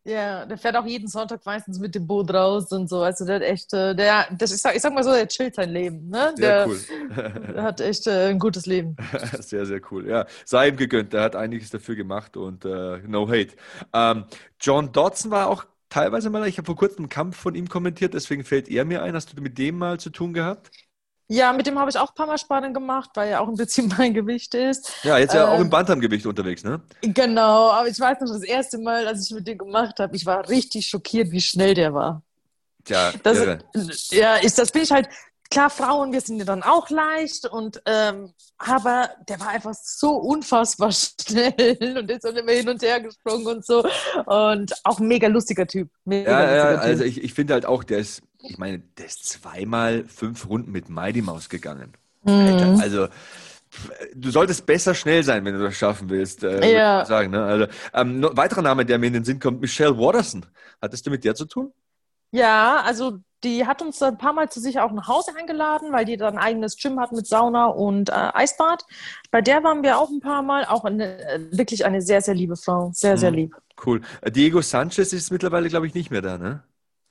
[0.08, 3.02] Ja, der fährt auch jeden Sonntag meistens mit dem Boot raus und so.
[3.04, 5.56] Also der hat echt, äh, der, das, ich, sag, ich sag mal so, der chillt
[5.56, 6.10] sein Leben.
[6.10, 6.34] Ne?
[6.36, 6.88] Sehr Der, cool.
[7.54, 8.96] der hat echt äh, ein gutes Leben.
[9.42, 10.08] Sehr, sehr cool.
[10.08, 11.14] Ja, sei ihm gegönnt.
[11.14, 13.56] Der hat einiges dafür gemacht und äh, no hate.
[13.94, 14.26] Ähm,
[14.60, 18.14] John Dodson war auch teilweise mal, ich habe vor kurzem einen Kampf von ihm kommentiert,
[18.16, 19.14] deswegen fällt er mir ein.
[19.16, 20.72] Hast du mit dem mal zu tun gehabt?
[21.30, 23.56] Ja, mit dem habe ich auch ein paar Mal Sparring gemacht, weil er auch ein
[23.56, 24.92] bisschen mein Gewicht ist.
[25.04, 26.82] Ja, jetzt ja auch Ähm, im Bantamgewicht unterwegs, ne?
[27.02, 30.26] Genau, aber ich weiß noch, das erste Mal, als ich mit dem gemacht habe, ich
[30.26, 32.24] war richtig schockiert, wie schnell der war.
[32.86, 33.60] Tja, Das, irre.
[34.12, 35.10] ja, ist, das bin ich halt.
[35.50, 40.12] Klar, Frauen, wir sind ja dann auch leicht und ähm, aber der war einfach so
[40.18, 43.82] unfassbar schnell und ist dann immer hin und her gesprungen und so
[44.26, 45.90] und auch ein mega lustiger Typ.
[46.04, 47.12] Mega Ja, ja, lustiger also typ.
[47.18, 50.90] ich, ich finde halt auch, der ist, ich meine, der ist zweimal fünf Runden mit
[50.90, 51.94] Mighty Mouse gegangen.
[52.24, 52.78] Mhm.
[52.80, 53.08] Also
[54.16, 56.44] du solltest besser schnell sein, wenn du das schaffen willst.
[56.44, 57.06] Äh, Ja.
[57.06, 57.44] sagen, ne?
[57.44, 60.46] also, ähm, noch, weiterer Name, der mir in den Sinn kommt, Michelle Watterson.
[60.82, 61.74] Hattest du mit der zu tun?
[62.32, 66.06] Ja, also die hat uns ein paar Mal zu sich auch nach Hause eingeladen, weil
[66.06, 68.84] die dann ein eigenes Gym hat mit Sauna und äh, Eisbad.
[69.32, 70.66] Bei der waren wir auch ein paar Mal.
[70.66, 72.92] Auch eine, äh, wirklich eine sehr, sehr liebe Frau.
[72.94, 73.38] Sehr, sehr Mhm.
[73.38, 73.56] lieb.
[73.86, 74.02] Cool.
[74.22, 76.64] Äh, Diego Sanchez ist mittlerweile, glaube ich, nicht mehr da, ne?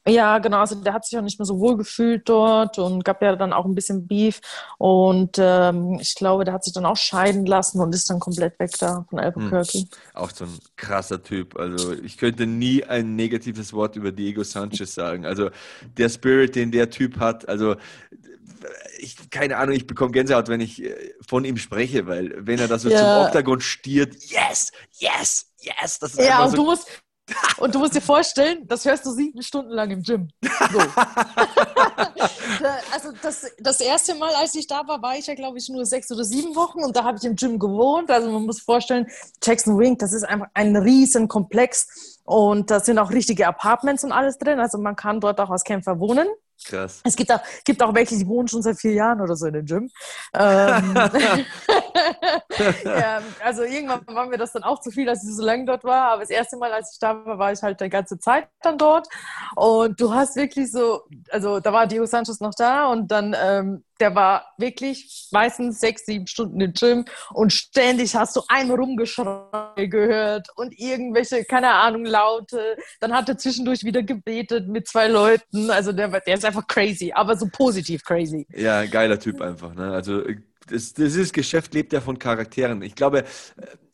[0.08, 0.58] Ja, genau.
[0.58, 3.52] Also der hat sich auch nicht mehr so wohl gefühlt dort und gab ja dann
[3.52, 4.40] auch ein bisschen Beef.
[4.78, 8.58] Und ähm, ich glaube, der hat sich dann auch scheiden lassen und ist dann komplett
[8.60, 9.86] weg da von Albuquerque.
[10.14, 11.56] Auch so ein krasser Typ.
[11.58, 15.26] Also ich könnte nie ein negatives Wort über Diego Sanchez sagen.
[15.26, 15.50] Also
[15.96, 17.76] der Spirit, den der Typ hat, also
[18.98, 22.68] ich, keine Ahnung, ich bekomme Gänsehaut, wenn ich äh, von ihm spreche, weil wenn er
[22.68, 22.98] da so Ja.
[22.98, 26.88] zum Oktagon stiert, yes, yes, yes, das ist Ja, und so du musst.
[27.58, 30.28] Und du musst dir vorstellen, das hörst du sieben Stunden lang im Gym.
[30.42, 30.78] So.
[32.92, 35.84] also das, das erste Mal, als ich da war, war ich ja, glaube ich, nur
[35.86, 38.10] sechs oder sieben Wochen und da habe ich im Gym gewohnt.
[38.10, 39.06] Also man muss vorstellen,
[39.42, 44.12] Jackson Wing, das ist einfach ein riesen Komplex und da sind auch richtige Apartments und
[44.12, 44.60] alles drin.
[44.60, 46.28] Also man kann dort auch als Kämpfer wohnen.
[46.64, 47.00] Krass.
[47.04, 49.54] Es gibt auch, gibt auch welche, die wohnen schon seit vier Jahren oder so in
[49.54, 49.90] dem Gym.
[50.34, 50.94] Ähm,
[52.84, 55.84] ja, also irgendwann war mir das dann auch zu viel, als ich so lange dort
[55.84, 56.12] war.
[56.12, 58.78] Aber das erste Mal, als ich da war, war ich halt die ganze Zeit dann
[58.78, 59.08] dort.
[59.54, 63.84] Und du hast wirklich so, also da war Diego Sanchez noch da und dann, ähm,
[64.00, 69.86] der war wirklich meistens sechs, sieben Stunden im Gym und ständig hast du ein Rumgeschrei
[69.86, 72.76] gehört und irgendwelche, keine Ahnung, Laute.
[73.00, 75.70] Dann hat er zwischendurch wieder gebetet mit zwei Leuten.
[75.70, 78.46] Also der, der ist einfach crazy, aber so positiv crazy.
[78.54, 79.74] Ja, geiler Typ einfach.
[79.74, 79.92] Ne?
[79.92, 80.22] Also
[80.68, 82.82] das, dieses Geschäft lebt ja von Charakteren.
[82.82, 83.24] Ich glaube, äh,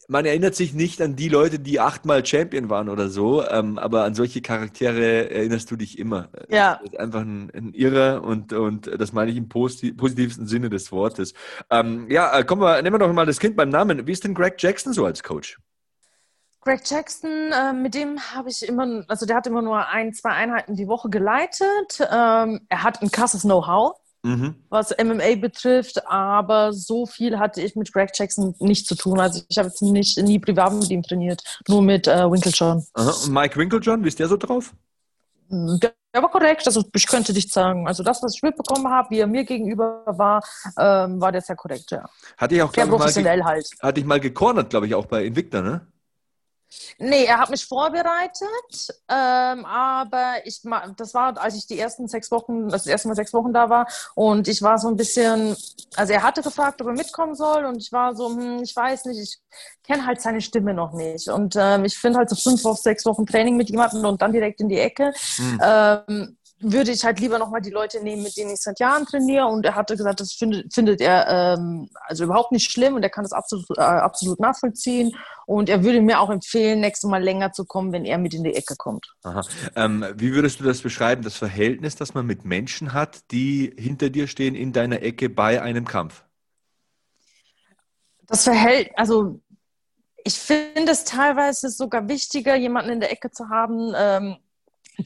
[0.09, 4.05] man erinnert sich nicht an die Leute, die achtmal Champion waren oder so, ähm, aber
[4.05, 6.29] an solche Charaktere erinnerst du dich immer.
[6.49, 6.81] Ja.
[6.83, 10.71] Das ist einfach ein, ein Irrer und, und das meine ich im posi positivsten Sinne
[10.71, 11.35] des Wortes.
[11.71, 14.07] Ähm, ja, äh, kommen wir, nehmen wir doch mal das Kind beim Namen.
[14.07, 15.59] Wie ist denn Greg Jackson so als Coach?
[16.65, 20.31] Greg Jackson, äh, mit dem habe ich immer, also der hat immer nur ein, zwei
[20.31, 21.99] Einheiten die Woche geleitet.
[22.01, 24.55] Ähm, er hat ein krasses Know-how, Mhm.
[24.69, 29.19] was MMA betrifft, aber so viel hatte ich mit Greg Jackson nicht zu tun.
[29.19, 32.87] Also ich habe jetzt nicht, nie privat mit ihm trainiert, nur mit äh, Winklejohn.
[32.95, 33.11] Aha.
[33.25, 34.73] Und Mike Winklejohn, wie ist der so drauf?
[35.49, 37.87] Der, der war korrekt, also ich könnte nicht sagen.
[37.87, 40.43] Also das, was ich mitbekommen habe, wie er mir gegenüber war,
[40.79, 42.09] ähm, war der sehr korrekt, ja.
[42.39, 43.69] Hatte ich auch, Sehr glaub ich, mal, professionell halt.
[43.81, 45.87] hatte ich mal gecornert, glaube ich, auch bei Invicta, ne?
[46.99, 50.61] Nee, er hat mich vorbereitet, ähm, aber ich,
[50.97, 53.87] das war, als ich die ersten sechs Wochen, das erste Mal sechs Wochen da war
[54.15, 55.57] und ich war so ein bisschen,
[55.97, 59.07] also er hatte gefragt, ob er mitkommen soll und ich war so, hm, ich weiß
[59.07, 59.39] nicht, ich
[59.83, 63.05] kenne halt seine Stimme noch nicht und ähm, ich finde halt so fünf auf sechs
[63.05, 65.61] Wochen Training mit jemandem und dann direkt in die Ecke, Hm.
[65.63, 69.47] ähm, würde ich halt lieber nochmal die Leute nehmen, mit denen ich seit Jahren trainiere.
[69.47, 73.11] Und er hatte gesagt, das findet, findet er ähm, also überhaupt nicht schlimm und er
[73.11, 75.15] kann das absolut, äh, absolut nachvollziehen.
[75.47, 78.45] Und er würde mir auch empfehlen, nächstes Mal länger zu kommen, wenn er mit in
[78.45, 79.13] die Ecke kommt.
[79.25, 79.43] Aha.
[79.77, 84.11] Ähm, wie würdest du das beschreiben, das Verhältnis, das man mit Menschen hat, die hinter
[84.11, 86.25] dir stehen in deiner Ecke bei einem Kampf?
[88.27, 89.41] Das verhält, also
[90.25, 94.37] ich finde es teilweise sogar wichtiger, jemanden in der Ecke zu haben, ähm,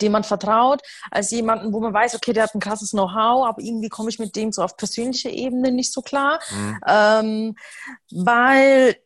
[0.03, 0.81] dem man vertraut,
[1.11, 4.19] als jemanden, wo man weiß, okay, der hat ein krasses Know-how, aber irgendwie komme ich
[4.19, 6.39] mit dem so auf persönlicher Ebene nicht so klar.
[6.51, 6.81] Mhm.
[6.87, 7.57] Ähm,
[8.11, 8.97] weil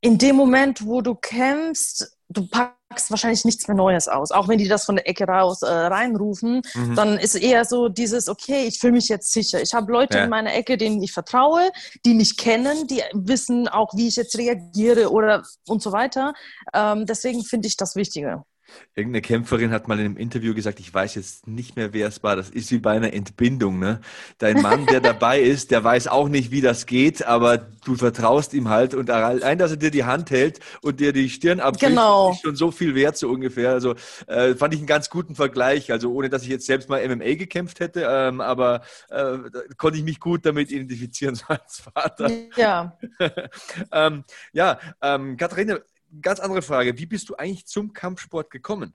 [0.00, 4.30] in dem Moment, wo du kämpfst, du packst wahrscheinlich nichts mehr Neues aus.
[4.30, 6.94] Auch wenn die das von der Ecke raus äh, reinrufen, mhm.
[6.94, 9.62] dann ist eher so dieses, okay, ich fühle mich jetzt sicher.
[9.62, 10.24] Ich habe Leute ja.
[10.24, 11.70] in meiner Ecke, denen ich vertraue,
[12.04, 16.34] die mich kennen, die wissen auch, wie ich jetzt reagiere oder und so weiter.
[16.72, 18.44] Ähm, deswegen finde ich das wichtiger.
[18.94, 22.22] Irgendeine Kämpferin hat mal in einem Interview gesagt, ich weiß jetzt nicht mehr, wer es
[22.22, 22.36] war.
[22.36, 23.78] Das ist wie bei einer Entbindung.
[23.78, 24.00] Ne?
[24.38, 28.54] Dein Mann, der dabei ist, der weiß auch nicht, wie das geht, aber du vertraust
[28.54, 28.94] ihm halt.
[28.94, 32.32] Und allein, dass er dir die Hand hält und dir die Stirn abbricht, genau.
[32.32, 33.70] ist schon so viel wert, so ungefähr.
[33.70, 33.94] Also
[34.26, 35.90] äh, fand ich einen ganz guten Vergleich.
[35.90, 39.38] Also ohne, dass ich jetzt selbst mal MMA gekämpft hätte, ähm, aber äh,
[39.76, 42.30] konnte ich mich gut damit identifizieren, so als Vater.
[42.56, 42.96] Ja.
[43.92, 45.78] ähm, ja, ähm, Katharina,
[46.20, 46.98] ganz andere Frage.
[46.98, 48.94] Wie bist du eigentlich zum Kampfsport gekommen?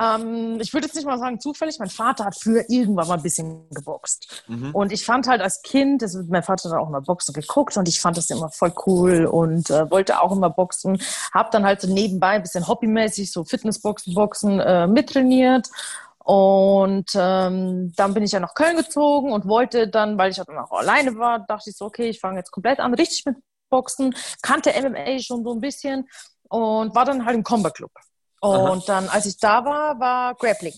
[0.00, 1.78] Ähm, ich würde jetzt nicht mal sagen zufällig.
[1.78, 4.44] Mein Vater hat früher irgendwann mal ein bisschen geboxt.
[4.48, 4.74] Mhm.
[4.74, 7.88] Und ich fand halt als Kind, das, mein Vater hat auch immer Boxen geguckt und
[7.88, 11.00] ich fand das immer voll cool und äh, wollte auch immer boxen.
[11.32, 15.68] Hab dann halt so nebenbei ein bisschen hobbymäßig so Fitnessboxen, Boxen äh, mittrainiert.
[16.24, 20.48] Und ähm, dann bin ich ja nach Köln gezogen und wollte dann, weil ich halt
[20.48, 23.36] auch alleine war, dachte ich so, okay, ich fange jetzt komplett an, richtig mit
[23.72, 26.08] Boxen, kannte MMA schon so ein bisschen
[26.48, 27.90] und war dann halt im Combat Club.
[28.40, 28.82] Und Aha.
[28.86, 30.74] dann, als ich da war, war Grappling.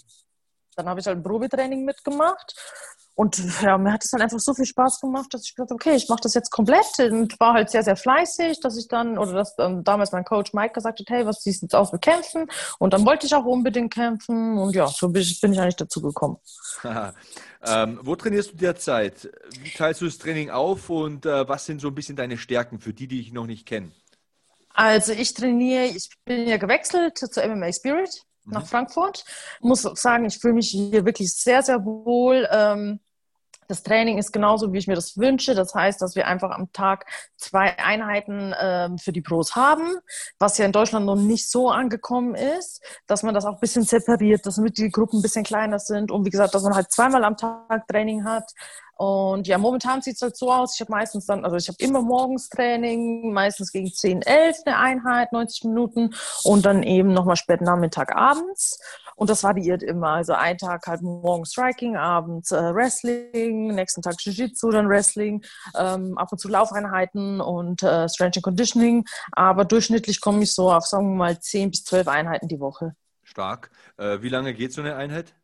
[0.76, 2.54] Dann habe ich halt ein Probetraining mitgemacht.
[3.16, 5.76] Und ja, mir hat es dann einfach so viel Spaß gemacht, dass ich gesagt habe,
[5.76, 9.18] okay, ich mache das jetzt komplett und war halt sehr, sehr fleißig, dass ich dann,
[9.18, 11.92] oder dass ähm, damals mein Coach Mike gesagt hat, hey, was siehst du jetzt aus
[11.92, 12.48] mit Kämpfen?
[12.78, 15.76] Und dann wollte ich auch unbedingt kämpfen und ja, so bin ich, bin ich eigentlich
[15.76, 16.38] dazu gekommen.
[17.66, 19.30] Ähm, wo trainierst du derzeit?
[19.62, 22.78] Wie teilst du das Training auf und äh, was sind so ein bisschen deine Stärken
[22.78, 23.90] für die, die ich noch nicht kenne?
[24.74, 28.10] Also ich trainiere, ich bin ja gewechselt zur MMA Spirit
[28.44, 28.66] nach mhm.
[28.66, 29.24] Frankfurt.
[29.60, 32.46] Muss sagen, ich fühle mich hier wirklich sehr, sehr wohl.
[32.50, 33.00] Ähm,
[33.68, 35.54] das Training ist genauso, wie ich mir das wünsche.
[35.54, 39.96] Das heißt, dass wir einfach am Tag zwei Einheiten ähm, für die Pros haben,
[40.38, 43.84] was ja in Deutschland noch nicht so angekommen ist, dass man das auch ein bisschen
[43.84, 47.24] separiert, dass die Gruppen ein bisschen kleiner sind und wie gesagt, dass man halt zweimal
[47.24, 48.52] am Tag Training hat.
[48.96, 51.78] Und ja, momentan sieht es halt so aus, ich habe meistens dann, also ich habe
[51.80, 57.36] immer morgens Training, meistens gegen 10, 11 eine Einheit, 90 Minuten und dann eben nochmal
[57.36, 58.78] spät Nachmittag abends.
[59.16, 60.08] Und das variiert immer.
[60.08, 65.44] Also ein Tag halt morgens Striking, abends äh, Wrestling, nächsten Tag Jiu-Jitsu, dann Wrestling,
[65.78, 69.04] ähm, ab und zu Laufeinheiten und äh, Strength and Conditioning.
[69.32, 72.94] Aber durchschnittlich komme ich so auf, sagen wir mal, 10 bis 12 Einheiten die Woche.
[73.22, 73.70] Stark.
[73.96, 75.34] Äh, wie lange geht so eine Einheit?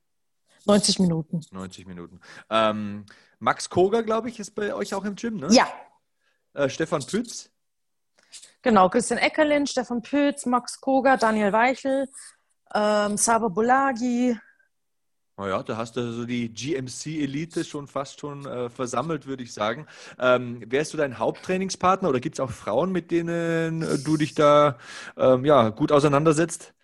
[0.67, 1.41] 90 Minuten.
[1.51, 2.21] 90 Minuten.
[2.51, 3.07] Ähm,
[3.39, 5.49] Max Koger, glaube ich, ist bei euch auch im Gym, ne?
[5.51, 5.67] Ja.
[6.53, 7.51] Äh, Stefan Pütz?
[8.63, 12.09] Genau, Christian Eckerlin, Stefan Pütz, Max Koger, Daniel Weichel,
[12.75, 14.37] ähm, Saba Bolagi.
[15.37, 19.87] Naja, da hast du so die GMC-Elite schon fast schon äh, versammelt, würde ich sagen.
[20.19, 24.35] Ähm, wärst du dein Haupttrainingspartner oder gibt es auch Frauen, mit denen äh, du dich
[24.35, 24.77] da
[25.17, 26.75] ähm, ja, gut auseinandersetzt?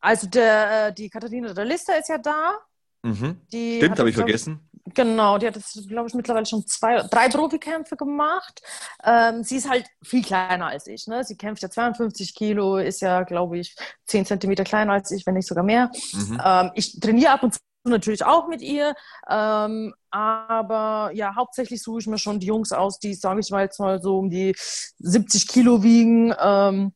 [0.00, 2.58] Also der, äh, die Katharina der Lista ist ja da.
[3.02, 3.40] Mhm.
[3.48, 4.68] Stimmt, habe ich vergessen.
[4.94, 8.62] Genau, die hat jetzt, glaube ich, mittlerweile schon zwei, drei Profikämpfe gemacht.
[9.04, 11.06] Ähm, sie ist halt viel kleiner als ich.
[11.06, 11.22] Ne?
[11.24, 13.76] Sie kämpft ja 52 Kilo, ist ja, glaube ich,
[14.06, 15.90] 10 Zentimeter kleiner als ich, wenn nicht sogar mehr.
[16.12, 16.40] Mhm.
[16.44, 18.94] Ähm, ich trainiere ab und zu natürlich auch mit ihr,
[19.28, 23.62] ähm, aber ja, hauptsächlich suche ich mir schon die Jungs aus, die, sage ich mal
[23.62, 24.54] jetzt mal so um die
[24.98, 26.34] 70 Kilo wiegen.
[26.38, 26.92] Ähm,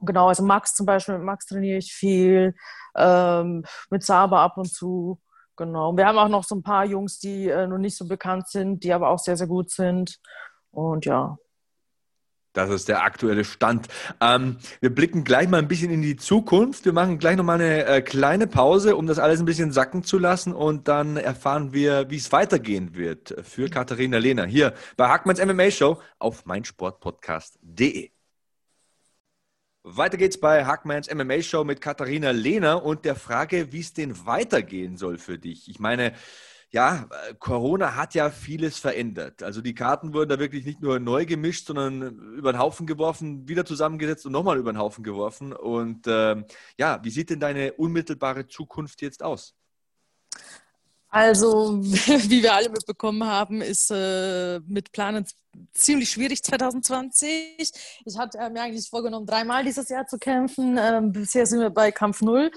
[0.00, 2.54] genau, also Max zum Beispiel, mit Max trainiere ich viel,
[2.96, 5.20] ähm, mit Saba ab und zu.
[5.60, 5.94] Genau.
[5.94, 8.82] Wir haben auch noch so ein paar Jungs, die äh, noch nicht so bekannt sind,
[8.82, 10.18] die aber auch sehr, sehr gut sind.
[10.70, 11.36] Und ja.
[12.54, 13.88] Das ist der aktuelle Stand.
[14.22, 16.86] Ähm, wir blicken gleich mal ein bisschen in die Zukunft.
[16.86, 20.18] Wir machen gleich nochmal eine äh, kleine Pause, um das alles ein bisschen sacken zu
[20.18, 20.54] lassen.
[20.54, 25.70] Und dann erfahren wir, wie es weitergehen wird für Katharina Lehner hier bei Hackmanns MMA
[25.70, 28.12] Show auf meinsportpodcast.de.
[29.82, 34.26] Weiter geht's bei Hackmans MMA Show mit Katharina Lehner und der Frage, wie es denn
[34.26, 35.70] weitergehen soll für dich.
[35.70, 36.12] Ich meine,
[36.70, 39.42] ja, Corona hat ja vieles verändert.
[39.42, 42.02] Also die Karten wurden da wirklich nicht nur neu gemischt, sondern
[42.36, 45.52] über den Haufen geworfen, wieder zusammengesetzt und nochmal über den Haufen geworfen.
[45.54, 46.44] Und ähm,
[46.78, 49.56] ja, wie sieht denn deine unmittelbare Zukunft jetzt aus?
[51.10, 55.26] Also, wie wir alle mitbekommen haben, ist äh, mit Planen
[55.74, 57.72] ziemlich schwierig 2020.
[58.04, 60.78] Ich hatte äh, mir eigentlich vorgenommen, dreimal dieses Jahr zu kämpfen.
[60.80, 62.52] Ähm, bisher sind wir bei Kampf Null.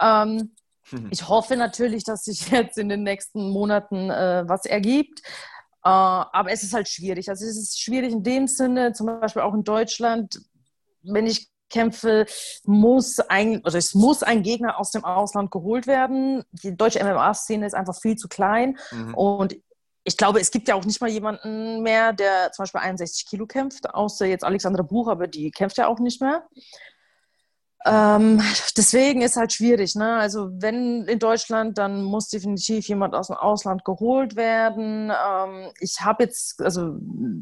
[0.00, 0.52] Ähm,
[0.90, 1.08] mhm.
[1.10, 5.20] Ich hoffe natürlich, dass sich jetzt in den nächsten Monaten äh, was ergibt.
[5.84, 7.28] Äh, aber es ist halt schwierig.
[7.28, 10.40] Also es ist schwierig in dem Sinne, zum Beispiel auch in Deutschland,
[11.02, 12.26] wenn ich Kämpfe
[12.64, 16.44] muss ein, oder es muss ein Gegner aus dem Ausland geholt werden.
[16.52, 19.14] Die deutsche MMA-Szene ist einfach viel zu klein mhm.
[19.14, 19.56] und
[20.04, 23.46] ich glaube, es gibt ja auch nicht mal jemanden mehr, der zum Beispiel 61 Kilo
[23.46, 26.44] kämpft, außer jetzt Alexandra Buch, aber die kämpft ja auch nicht mehr.
[27.84, 28.40] Ähm,
[28.76, 29.94] deswegen ist halt schwierig.
[29.96, 30.16] Ne?
[30.16, 35.10] Also wenn in Deutschland, dann muss definitiv jemand aus dem Ausland geholt werden.
[35.10, 36.96] Ähm, ich habe jetzt, also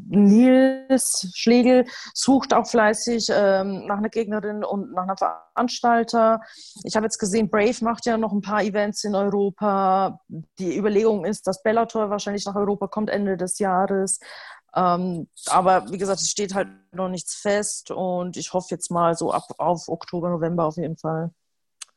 [0.09, 6.41] Nils Schlegel sucht auch fleißig ähm, nach einer Gegnerin und nach einem Veranstalter.
[6.83, 10.19] Ich habe jetzt gesehen, Brave macht ja noch ein paar Events in Europa.
[10.57, 14.19] Die Überlegung ist, dass Bellator wahrscheinlich nach Europa kommt Ende des Jahres.
[14.75, 19.15] Ähm, aber wie gesagt, es steht halt noch nichts fest und ich hoffe jetzt mal
[19.15, 21.31] so ab auf Oktober, November auf jeden Fall.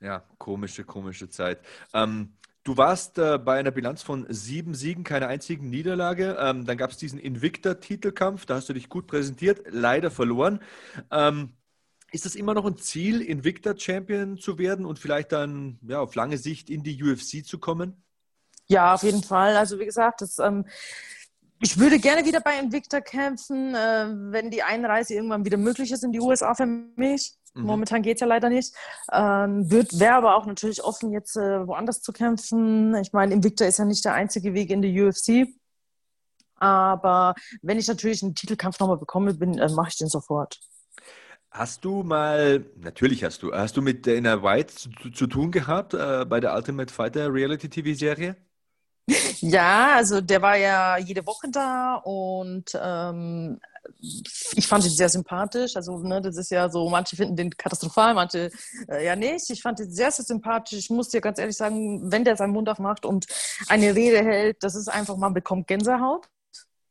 [0.00, 1.60] Ja, komische, komische Zeit.
[1.92, 6.36] Ähm, du warst äh, bei einer Bilanz von sieben Siegen, keine einzigen Niederlage.
[6.40, 10.60] Ähm, dann gab es diesen Invicta-Titelkampf, da hast du dich gut präsentiert, leider verloren.
[11.10, 11.54] Ähm,
[12.10, 16.38] ist das immer noch ein Ziel, Invicta-Champion zu werden und vielleicht dann ja, auf lange
[16.38, 18.04] Sicht in die UFC zu kommen?
[18.66, 19.56] Ja, auf jeden Fall.
[19.56, 20.66] Also wie gesagt, das ähm,
[21.60, 26.04] ich würde gerne wieder bei Invicta kämpfen, äh, wenn die Einreise irgendwann wieder möglich ist
[26.04, 27.34] in die USA für mich.
[27.54, 27.62] Mhm.
[27.62, 28.74] Momentan geht es ja leider nicht.
[29.12, 32.94] Ähm, Wäre aber auch natürlich offen, jetzt äh, woanders zu kämpfen.
[32.96, 35.48] Ich meine, Invicta ist ja nicht der einzige Weg in die UFC.
[36.56, 40.60] Aber wenn ich natürlich einen Titelkampf nochmal bekomme, äh, mache ich den sofort.
[41.50, 45.94] Hast du mal, natürlich hast du, hast du mit Dana White zu, zu tun gehabt
[45.94, 48.36] äh, bei der Ultimate Fighter Reality TV Serie?
[49.40, 53.60] Ja, also der war ja jede Woche da und ähm,
[54.00, 55.76] ich fand ihn sehr sympathisch.
[55.76, 58.50] Also, ne, das ist ja so, manche finden den katastrophal, manche
[58.88, 59.48] äh, ja nicht.
[59.50, 60.78] Ich fand ihn sehr, sehr sympathisch.
[60.78, 63.26] Ich muss dir ganz ehrlich sagen, wenn der seinen Mund aufmacht und
[63.68, 66.28] eine Rede hält, das ist einfach, man bekommt Gänsehaut.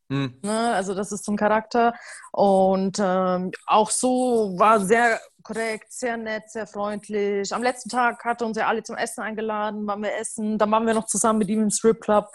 [0.09, 0.37] Mhm.
[0.41, 1.93] Ne, also das ist zum Charakter.
[2.31, 7.53] Und ähm, auch so war sehr korrekt, sehr nett, sehr freundlich.
[7.53, 10.57] Am letzten Tag hatte uns ja alle zum Essen eingeladen, waren wir essen.
[10.57, 12.25] Dann waren wir noch zusammen mit ihm im Stripclub.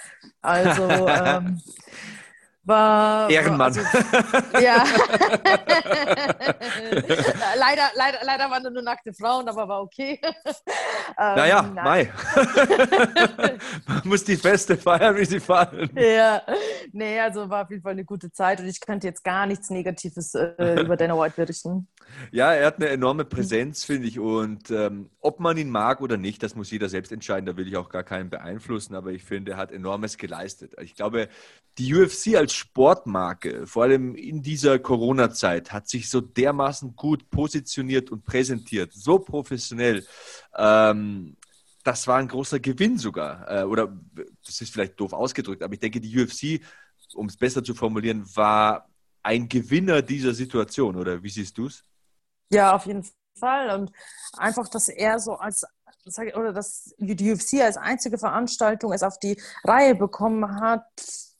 [0.43, 1.61] Also ähm,
[2.69, 3.31] war.
[3.31, 3.67] Ehrenmann.
[3.67, 3.81] Also,
[4.61, 4.85] ja.
[7.57, 10.21] leider, leider, leider waren nur nackte Frauen, aber war okay.
[11.17, 12.13] naja, ähm, Mai.
[13.87, 15.91] Man muss die Feste feiern, wie sie fallen.
[15.97, 16.43] Ja,
[16.93, 19.71] nee, also war auf jeden Fall eine gute Zeit und ich könnte jetzt gar nichts
[19.71, 21.89] Negatives äh, über Dana White berichten.
[22.31, 24.19] Ja, er hat eine enorme Präsenz, finde ich.
[24.19, 27.47] Und ähm, ob man ihn mag oder nicht, das muss jeder selbst entscheiden.
[27.47, 28.95] Da will ich auch gar keinen beeinflussen.
[28.95, 30.75] Aber ich finde, er hat enormes geleistet.
[30.81, 31.29] Ich glaube,
[31.79, 38.11] die UFC als Sportmarke, vor allem in dieser Corona-Zeit, hat sich so dermaßen gut positioniert
[38.11, 40.07] und präsentiert, so professionell.
[40.57, 41.37] Ähm,
[41.85, 43.51] das war ein großer Gewinn sogar.
[43.51, 43.97] Äh, oder
[44.45, 46.61] das ist vielleicht doof ausgedrückt, aber ich denke, die UFC,
[47.15, 48.89] um es besser zu formulieren, war
[49.23, 50.97] ein Gewinner dieser Situation.
[50.97, 51.85] Oder wie siehst du es?
[52.51, 53.07] Ja, auf jeden
[53.39, 53.71] Fall.
[53.79, 53.93] Und
[54.37, 55.65] einfach, dass er so als
[56.35, 60.87] oder dass die UFC als einzige Veranstaltung es auf die Reihe bekommen hat,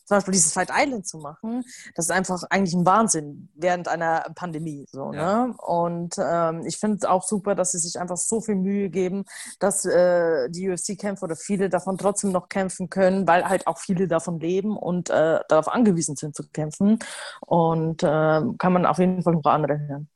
[0.09, 4.25] zum Beispiel dieses Fight Island zu machen, das ist einfach eigentlich ein Wahnsinn während einer
[4.35, 4.87] Pandemie.
[4.91, 5.47] So, ja.
[5.47, 5.55] ne?
[5.59, 9.25] Und ähm, ich finde es auch super, dass sie sich einfach so viel Mühe geben,
[9.59, 14.09] dass äh, die UFC-Kämpfer oder viele davon trotzdem noch kämpfen können, weil halt auch viele
[14.09, 16.99] davon leben und äh, darauf angewiesen sind zu kämpfen.
[17.41, 20.09] Und äh, kann man auf jeden Fall hoch anrechnen.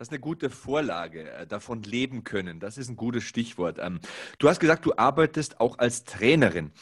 [0.00, 2.58] Das ist eine gute Vorlage, äh, davon leben können.
[2.58, 3.76] Das ist ein gutes Stichwort.
[3.78, 4.00] Ähm,
[4.38, 6.72] du hast gesagt, du arbeitest auch als Trainerin.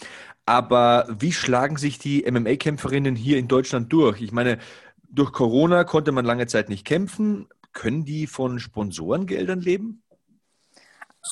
[0.47, 4.21] Aber wie schlagen sich die MMA-Kämpferinnen hier in Deutschland durch?
[4.21, 4.59] Ich meine,
[5.11, 7.49] durch Corona konnte man lange Zeit nicht kämpfen.
[7.73, 10.05] Können die von Sponsorengeldern leben?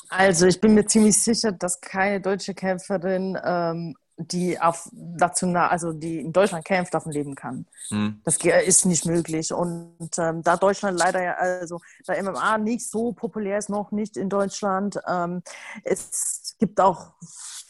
[0.09, 5.93] Also ich bin mir ziemlich sicher, dass keine deutsche Kämpferin ähm, die auf national, also
[5.93, 7.67] die in Deutschland kämpft, davon leben kann.
[7.91, 8.21] Mhm.
[8.25, 9.53] Das ist nicht möglich.
[9.53, 14.17] Und ähm, da Deutschland leider ja, also da MMA nicht so populär ist, noch nicht
[14.17, 15.43] in Deutschland, ähm,
[15.85, 17.13] es gibt auch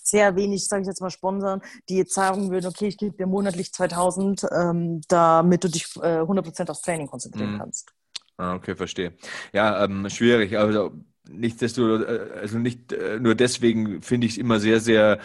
[0.03, 3.27] sehr wenig, sage ich jetzt mal, Sponsoren, die jetzt sagen würden, okay, ich gebe dir
[3.27, 7.59] monatlich 2000, ähm, damit du dich äh, 100% aufs Training konzentrieren mhm.
[7.59, 7.93] kannst.
[8.37, 9.15] Ah, okay, verstehe.
[9.53, 10.57] Ja, ähm, schwierig.
[10.57, 10.93] Also
[11.29, 15.19] nicht, desto, äh, also nicht äh, nur deswegen finde ich es immer sehr, sehr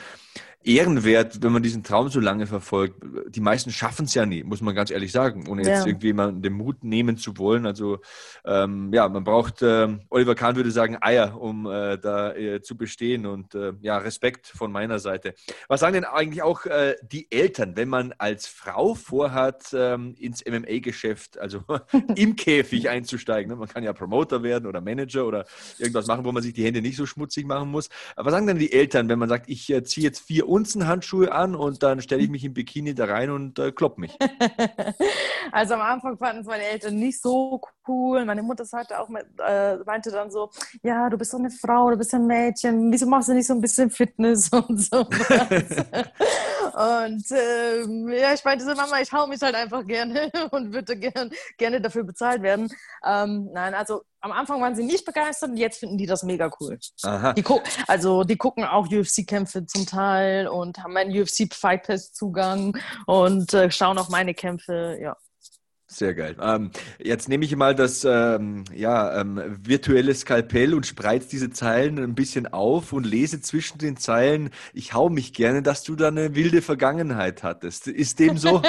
[0.63, 3.03] ehrenwert, wenn man diesen Traum so lange verfolgt.
[3.29, 5.85] Die meisten schaffen es ja nie, muss man ganz ehrlich sagen, ohne jetzt ja.
[5.87, 7.65] irgendwie jemanden den Mut nehmen zu wollen.
[7.65, 7.99] Also
[8.45, 12.77] ähm, ja, man braucht, äh, Oliver Kahn würde sagen, Eier, um äh, da äh, zu
[12.77, 15.33] bestehen und äh, ja, Respekt von meiner Seite.
[15.67, 20.43] Was sagen denn eigentlich auch äh, die Eltern, wenn man als Frau vorhat, ähm, ins
[20.45, 21.63] MMA-Geschäft, also
[22.15, 23.49] im Käfig einzusteigen?
[23.49, 23.55] Ne?
[23.55, 25.45] Man kann ja Promoter werden oder Manager oder
[25.79, 27.89] irgendwas machen, wo man sich die Hände nicht so schmutzig machen muss.
[28.15, 31.31] Aber was sagen denn die Eltern, wenn man sagt, ich äh, ziehe jetzt vier Unzenhandschuhe
[31.31, 34.17] an und dann stelle ich mich im Bikini da rein und äh, klopp mich.
[35.51, 38.25] also am Anfang fanden es meine Eltern nicht so cool.
[38.25, 40.49] Meine Mutter sagte auch, mit, äh, meinte dann so,
[40.83, 43.53] ja, du bist doch eine Frau, du bist ein Mädchen, wieso machst du nicht so
[43.53, 44.99] ein bisschen Fitness und so.
[44.99, 45.11] und
[47.31, 51.31] äh, ja, ich meinte so, Mama, ich hau mich halt einfach gerne und würde gern,
[51.57, 52.69] gerne dafür bezahlt werden.
[53.05, 56.49] Ähm, nein, also am Anfang waren sie nicht begeistert und jetzt finden die das mega
[56.59, 56.79] cool.
[57.03, 57.33] Aha.
[57.33, 57.43] Die
[57.87, 62.77] also die gucken auch UFC-Kämpfe zum Teil und haben einen UFC-Fight Pass-Zugang
[63.07, 65.17] und äh, schauen auch meine Kämpfe, ja.
[65.91, 66.37] Sehr geil.
[66.41, 71.99] Ähm, jetzt nehme ich mal das ähm, ja, ähm, virtuelle Skalpell und spreiz diese Zeilen
[71.99, 76.07] ein bisschen auf und lese zwischen den Zeilen, ich hau mich gerne, dass du da
[76.07, 77.87] eine wilde Vergangenheit hattest.
[77.87, 78.61] Ist dem so?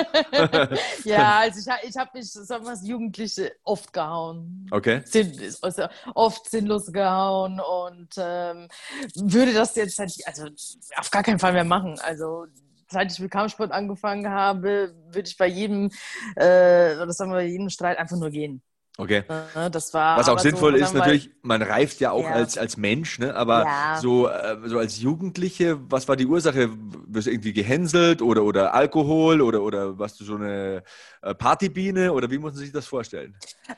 [1.05, 4.67] ja, also ich, ich habe mich, sagen wir Jugendliche oft gehauen.
[4.73, 5.03] Okay.
[5.05, 5.85] Sinn, also
[6.17, 8.67] oft sinnlos gehauen und ähm,
[9.15, 10.49] würde das jetzt halt, also
[10.97, 12.01] auf gar keinen Fall mehr machen.
[12.01, 12.47] Also
[12.93, 15.91] seit ich mit Kampfsport angefangen habe, würde ich bei jedem,
[16.37, 18.63] äh, oder sagen wir, jedem Streit einfach nur gehen.
[18.99, 19.25] Okay.
[19.71, 22.33] Das war Was auch sinnvoll so, ist, natürlich, man reift ja auch ja.
[22.33, 23.35] Als, als Mensch, ne?
[23.35, 23.99] aber ja.
[23.99, 26.69] so, äh, so als Jugendliche, was war die Ursache?
[27.07, 30.83] Wirst du irgendwie gehänselt oder, oder Alkohol oder, oder warst du so eine
[31.23, 33.35] äh, Partybiene oder wie muss man sich das vorstellen?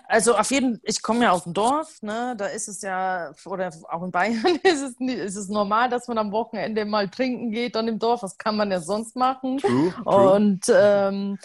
[0.08, 2.34] Also auf jeden Fall, ich komme ja aus dem Dorf, ne?
[2.36, 6.18] da ist es ja, oder auch in Bayern ist es, ist es normal, dass man
[6.18, 9.58] am Wochenende mal trinken geht dann im Dorf, was kann man ja sonst machen?
[9.58, 10.32] True, true.
[10.32, 11.38] Und ähm,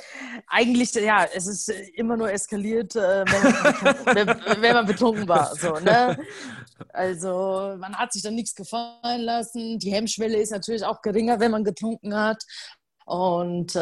[0.47, 3.58] eigentlich, ja, es ist immer nur eskaliert, äh, wenn, man,
[4.61, 5.55] wenn, man betrunken war.
[5.55, 6.17] So, ne?
[6.93, 9.79] Also man hat sich dann nichts gefallen lassen.
[9.79, 12.43] Die Hemmschwelle ist natürlich auch geringer, wenn man getrunken hat.
[13.09, 13.79] Und äh,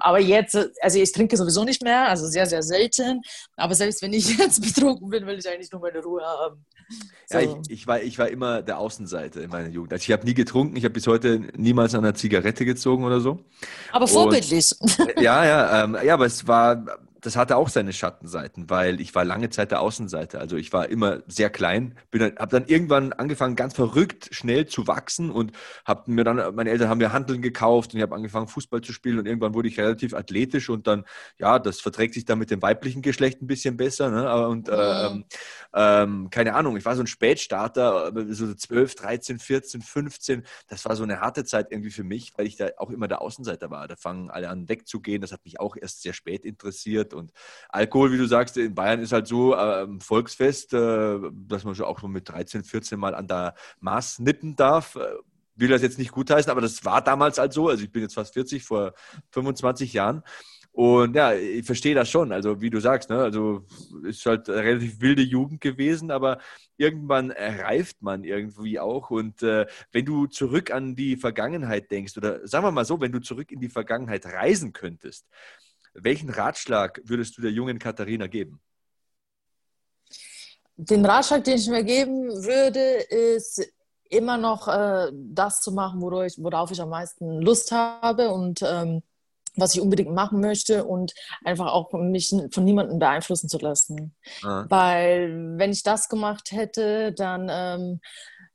[0.00, 3.22] aber jetzt, also ich trinke sowieso nicht mehr, also sehr, sehr selten.
[3.56, 6.62] Aber selbst wenn ich jetzt betrunken bin, will ich eigentlich nur meine Ruhe haben.
[7.26, 7.38] So.
[7.38, 9.94] Ja, ich, ich, war, ich war immer der Außenseite in meiner Jugend.
[9.94, 13.20] Also ich habe nie getrunken, ich habe bis heute niemals an einer Zigarette gezogen oder
[13.20, 13.38] so.
[13.92, 14.70] Aber vorbildlich.
[14.78, 16.84] Und, ja, ja, ähm, ja, aber es war
[17.20, 20.38] das hatte auch seine Schattenseiten, weil ich war lange Zeit der Außenseite.
[20.38, 25.30] Also ich war immer sehr klein, habe dann irgendwann angefangen, ganz verrückt schnell zu wachsen
[25.30, 25.52] und
[25.84, 28.92] habe mir dann, meine Eltern haben mir Handeln gekauft und ich habe angefangen, Fußball zu
[28.92, 31.04] spielen und irgendwann wurde ich relativ athletisch und dann,
[31.38, 34.10] ja, das verträgt sich dann mit dem weiblichen Geschlecht ein bisschen besser.
[34.10, 34.48] Ne?
[34.48, 35.24] Und äh, ähm,
[35.74, 40.42] ähm, keine Ahnung, ich war so ein Spätstarter, so 12, 13, 14, 15.
[40.68, 43.22] Das war so eine harte Zeit irgendwie für mich, weil ich da auch immer der
[43.22, 43.88] Außenseiter war.
[43.88, 45.20] Da fangen alle an wegzugehen.
[45.20, 47.32] Das hat mich auch erst sehr spät interessiert und
[47.68, 51.86] Alkohol, wie du sagst, in Bayern ist halt so äh, Volksfest, äh, dass man schon
[51.86, 54.96] auch so mit 13, 14 Mal an der Maß nippen darf.
[54.96, 55.06] Äh,
[55.56, 57.68] will das jetzt nicht gutheißen, aber das war damals halt so.
[57.68, 58.92] Also ich bin jetzt fast 40, vor
[59.30, 60.22] 25 Jahren.
[60.76, 62.32] Und ja, ich verstehe das schon.
[62.32, 63.16] Also wie du sagst, ne?
[63.22, 63.64] also
[64.04, 66.38] ist halt eine relativ wilde Jugend gewesen, aber
[66.76, 69.08] irgendwann reift man irgendwie auch.
[69.08, 73.10] Und äh, wenn du zurück an die Vergangenheit denkst, oder sagen wir mal so, wenn
[73.10, 75.26] du zurück in die Vergangenheit reisen könntest,
[75.98, 78.60] welchen Ratschlag würdest du der jungen Katharina geben?
[80.76, 83.66] Den Ratschlag, den ich mir geben würde, ist
[84.10, 88.62] immer noch äh, das zu machen, worauf ich, worauf ich am meisten Lust habe und
[88.62, 89.02] ähm,
[89.56, 94.14] was ich unbedingt machen möchte und einfach auch mich von niemandem beeinflussen zu lassen.
[94.42, 94.66] Ah.
[94.68, 98.00] Weil wenn ich das gemacht hätte, dann ähm,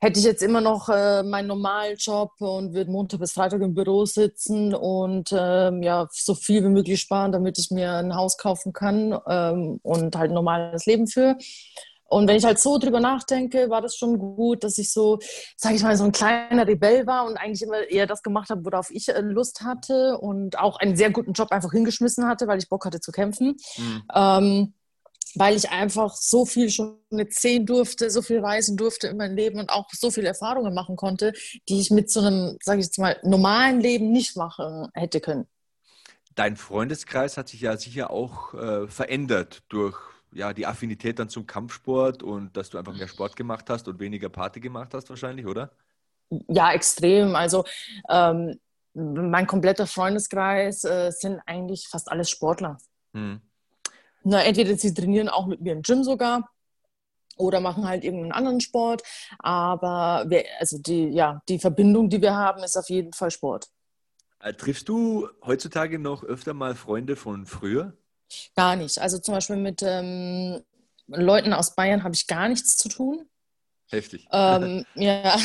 [0.01, 3.75] hätte ich jetzt immer noch äh, meinen normalen Job und würde Montag bis Freitag im
[3.75, 8.37] Büro sitzen und ähm, ja, so viel wie möglich sparen, damit ich mir ein Haus
[8.37, 11.37] kaufen kann ähm, und halt ein normales Leben führe.
[12.09, 15.19] Und wenn ich halt so drüber nachdenke, war das schon gut, dass ich so,
[15.55, 18.65] sage ich mal, so ein kleiner Rebell war und eigentlich immer eher das gemacht habe,
[18.65, 22.57] worauf ich äh, Lust hatte und auch einen sehr guten Job einfach hingeschmissen hatte, weil
[22.57, 23.55] ich Bock hatte zu kämpfen.
[23.77, 24.03] Mhm.
[24.13, 24.73] Ähm,
[25.35, 29.35] weil ich einfach so viel schon mit sehen durfte, so viel reisen durfte in meinem
[29.35, 31.33] Leben und auch so viele Erfahrungen machen konnte,
[31.69, 35.47] die ich mit so einem, sage ich jetzt mal, normalen Leben nicht machen hätte können.
[36.35, 39.97] Dein Freundeskreis hat sich ja sicher auch äh, verändert durch
[40.33, 43.99] ja, die Affinität dann zum Kampfsport und dass du einfach mehr Sport gemacht hast und
[43.99, 45.71] weniger Party gemacht hast wahrscheinlich, oder?
[46.47, 47.35] Ja, extrem.
[47.35, 47.65] Also
[48.09, 48.57] ähm,
[48.93, 52.77] mein kompletter Freundeskreis äh, sind eigentlich fast alles Sportler.
[53.13, 53.41] Hm.
[54.23, 56.49] Na, entweder sie trainieren auch mit mir im Gym sogar
[57.37, 59.03] oder machen halt irgendeinen anderen Sport.
[59.39, 63.67] Aber wir, also die, ja, die Verbindung, die wir haben, ist auf jeden Fall Sport.
[64.39, 67.97] Äh, triffst du heutzutage noch öfter mal Freunde von früher?
[68.55, 68.99] Gar nicht.
[68.99, 70.63] Also zum Beispiel mit ähm,
[71.07, 73.27] Leuten aus Bayern habe ich gar nichts zu tun.
[73.91, 74.25] Heftig.
[74.31, 75.37] Ähm, ja,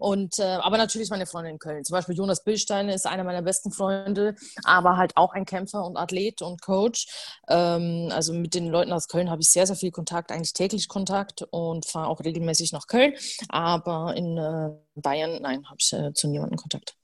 [0.00, 1.84] und äh, aber natürlich meine Freunde in Köln.
[1.84, 5.96] Zum Beispiel Jonas Billstein ist einer meiner besten Freunde, aber halt auch ein Kämpfer und
[5.96, 7.06] Athlet und Coach.
[7.48, 10.88] Ähm, also mit den Leuten aus Köln habe ich sehr, sehr viel Kontakt, eigentlich täglich
[10.88, 13.14] Kontakt und fahre auch regelmäßig nach Köln.
[13.48, 16.96] Aber in äh, Bayern, nein, habe ich äh, zu niemandem Kontakt.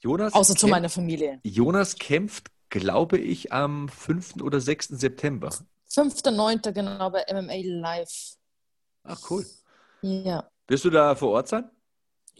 [0.00, 1.40] Jonas Außer zu meiner Familie.
[1.44, 4.42] Jonas kämpft, glaube ich, am 5.
[4.42, 4.88] oder 6.
[4.88, 5.50] September.
[5.90, 6.72] 5.9.
[6.72, 8.36] genau bei MMA Live.
[9.04, 9.46] Ach, cool.
[10.02, 10.48] Ja.
[10.66, 11.70] Wirst du da vor Ort sein?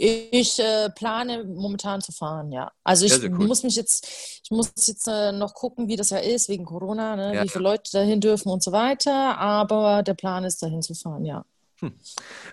[0.01, 2.71] Ich äh, plane momentan zu fahren, ja.
[2.85, 3.31] Also ich cool.
[3.31, 4.07] muss mich jetzt,
[4.45, 7.35] ich muss jetzt äh, noch gucken, wie das ja ist wegen Corona, ne?
[7.35, 9.37] Ja, wie viele Leute dahin dürfen und so weiter.
[9.39, 11.45] Aber der Plan ist, dahin zu fahren, ja.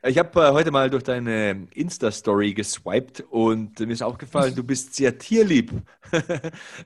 [0.04, 4.96] Ich habe äh, heute mal durch deine Insta-Story geswiped und mir ist aufgefallen, du bist
[4.96, 5.72] sehr tierlieb.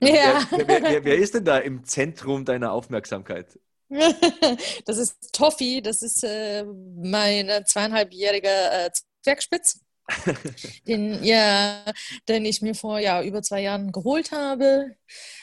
[0.00, 0.42] Ja.
[0.50, 3.58] wer, wer, wer, wer ist denn da im Zentrum deiner Aufmerksamkeit?
[4.84, 8.90] Das ist Toffi, das ist äh, mein zweieinhalbjähriger äh,
[9.22, 9.80] Zwergspitz,
[10.86, 11.84] den, ja,
[12.28, 14.96] den ich mir vor ja, über zwei Jahren geholt habe.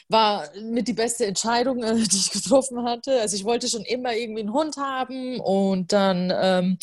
[0.09, 3.19] War mit die beste Entscheidung, äh, die ich getroffen hatte.
[3.19, 6.77] Also ich wollte schon immer irgendwie einen Hund haben und dann ähm,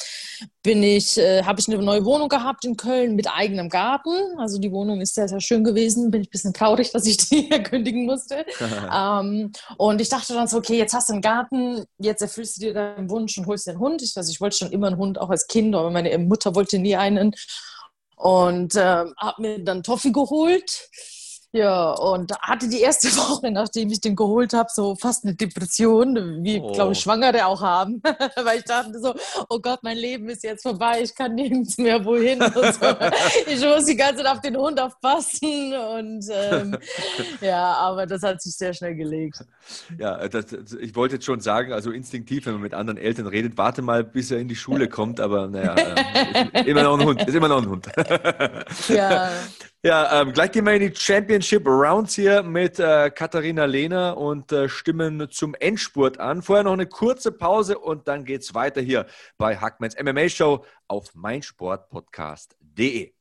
[0.62, 4.10] bin ich, äh, habe ich eine neue Wohnung gehabt in Köln mit eigenem Garten.
[4.38, 6.10] Also die Wohnung ist sehr, sehr schön gewesen.
[6.10, 8.44] Bin ich ein bisschen traurig, dass ich die kündigen musste.
[8.94, 12.60] Ähm, und ich dachte dann so, okay, jetzt hast du einen Garten, jetzt erfüllst du
[12.60, 14.02] dir deinen Wunsch und holst dir einen Hund.
[14.02, 16.78] Ich, also ich wollte schon immer einen Hund, auch als Kind, aber meine Mutter wollte
[16.78, 17.34] nie einen.
[18.16, 20.88] Und ähm, habe mir dann Toffi geholt.
[21.56, 26.42] Ja, und hatte die erste Woche, nachdem ich den geholt habe, so fast eine Depression,
[26.42, 26.72] wie, Oh.
[26.72, 28.02] glaube ich, Schwangere auch haben.
[28.42, 29.14] Weil ich dachte so,
[29.48, 32.40] oh Gott, mein Leben ist jetzt vorbei, ich kann nirgends mehr wohin.
[32.40, 32.60] So.
[33.46, 35.72] Ich muss die ganze Zeit auf den Hund aufpassen.
[35.74, 36.76] Und ähm,
[37.40, 39.44] ja, aber das hat sich sehr schnell gelegt.
[39.96, 40.46] Ja, das,
[40.80, 44.02] ich wollte jetzt schon sagen, also instinktiv, wenn man mit anderen Eltern redet, warte mal,
[44.02, 47.34] bis er in die Schule kommt, aber naja, äh, ist immer noch ein Hund, ist
[47.34, 47.86] immer noch ein Hund.
[48.88, 49.30] Ja.
[49.86, 54.50] Ja, ähm, gleich gehen wir in die Championship Rounds hier mit äh, Katharina Lehner und
[54.50, 56.40] äh, stimmen zum Endspurt an.
[56.40, 59.04] Vorher noch eine kurze Pause und dann geht's weiter hier
[59.36, 63.12] bei Hackmans MMA Show auf meinsportpodcast.de.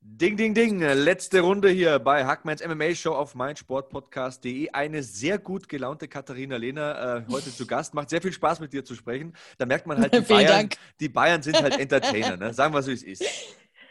[0.00, 0.78] Ding, ding, ding.
[0.78, 4.70] Letzte Runde hier bei Hackmans MMA Show auf meinsportpodcast.de.
[4.70, 7.94] Eine sehr gut gelaunte Katharina Lehner äh, heute zu Gast.
[7.94, 9.32] Macht sehr viel Spaß mit dir zu sprechen.
[9.58, 10.68] Da merkt man halt, die Bayern,
[11.00, 12.36] die Bayern sind halt Entertainer.
[12.36, 12.54] Ne?
[12.54, 13.24] Sagen wir so, wie es ist.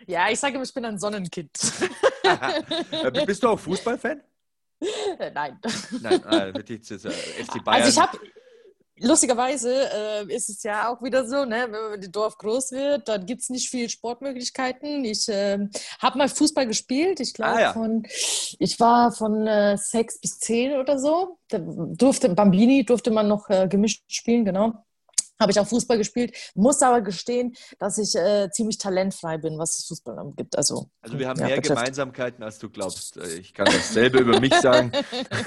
[0.09, 1.51] Ja, ich sage immer, ich bin ein Sonnenkind.
[2.23, 4.21] Äh, Bist du auch Fußballfan?
[5.33, 5.59] Nein.
[6.01, 7.83] Nein, äh, wirklich jetzt, äh, FC Bayern.
[7.83, 8.17] Also ich habe,
[8.99, 13.07] lustigerweise äh, ist es ja auch wieder so, ne, wenn man im Dorf groß wird,
[13.07, 15.03] dann gibt es nicht viel Sportmöglichkeiten.
[15.05, 15.59] Ich äh,
[15.99, 17.19] habe mal Fußball gespielt.
[17.19, 17.73] Ich glaube Ah, ja.
[17.73, 18.03] von,
[18.59, 21.39] ich war von äh, sechs bis zehn oder so.
[21.49, 24.85] Da durfte Bambini durfte man noch äh, gemischt spielen, genau.
[25.39, 29.77] Habe ich auch Fußball gespielt, muss aber gestehen, dass ich äh, ziemlich talentfrei bin, was
[29.77, 30.55] das Fußball angeht.
[30.57, 31.77] Also, also wir haben ja, mehr betrifft.
[31.79, 33.17] Gemeinsamkeiten, als du glaubst.
[33.17, 34.91] Äh, Ich kann dasselbe über mich sagen.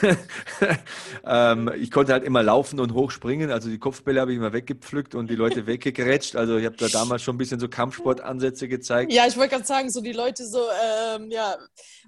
[1.25, 3.51] ähm, ich konnte halt immer laufen und hochspringen.
[3.51, 6.37] Also die Kopfbälle habe ich immer weggepflückt und die Leute weggegrätscht.
[6.37, 9.13] Also ich habe da damals schon ein bisschen so Kampfsportansätze gezeigt.
[9.13, 10.61] Ja, ich wollte gerade sagen, so die Leute so,
[11.17, 11.57] ähm, ja,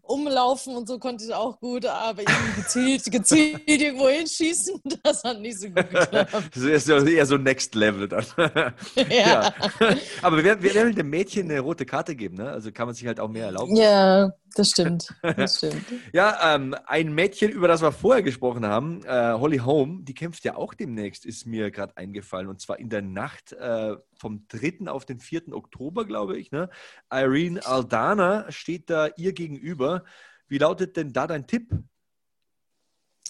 [0.03, 5.41] umlaufen und so konnte ich auch gut, aber irgendwie gezielt, gezielt irgendwo hinschießen, das hat
[5.41, 6.32] nicht so gut geklappt.
[6.55, 7.39] Das ist eher so- so
[7.75, 8.25] Next Level dann.
[9.11, 9.53] Ja.
[10.22, 12.37] Aber wer, wer will dem Mädchen eine rote Karte geben?
[12.37, 12.51] Ne?
[12.51, 13.77] Also kann man sich halt auch mehr erlauben.
[13.77, 15.14] Ja, das stimmt.
[15.22, 15.85] Das stimmt.
[16.12, 20.45] Ja, ähm, ein Mädchen, über das wir vorher gesprochen haben, äh, Holly Holm, die kämpft
[20.45, 22.49] ja auch demnächst, ist mir gerade eingefallen.
[22.49, 24.89] Und zwar in der Nacht äh, vom 3.
[24.89, 25.53] auf den 4.
[25.53, 26.51] Oktober, glaube ich.
[26.51, 26.68] Ne?
[27.11, 30.05] Irene Aldana steht da ihr gegenüber.
[30.47, 31.70] Wie lautet denn da dein Tipp?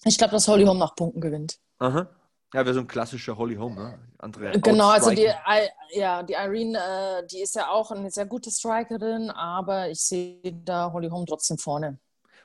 [0.04, 1.58] Ich glaube, dass Holly Holm nach Punkten gewinnt.
[1.78, 2.08] Aha.
[2.54, 3.98] Ja, wäre so ein klassischer Holly Holm, ne?
[4.18, 5.28] Andere Genau, also die,
[5.90, 10.38] ja, die Irene, äh, die ist ja auch eine sehr gute Strikerin, aber ich sehe
[10.64, 11.98] da Holly Holm trotzdem vorne.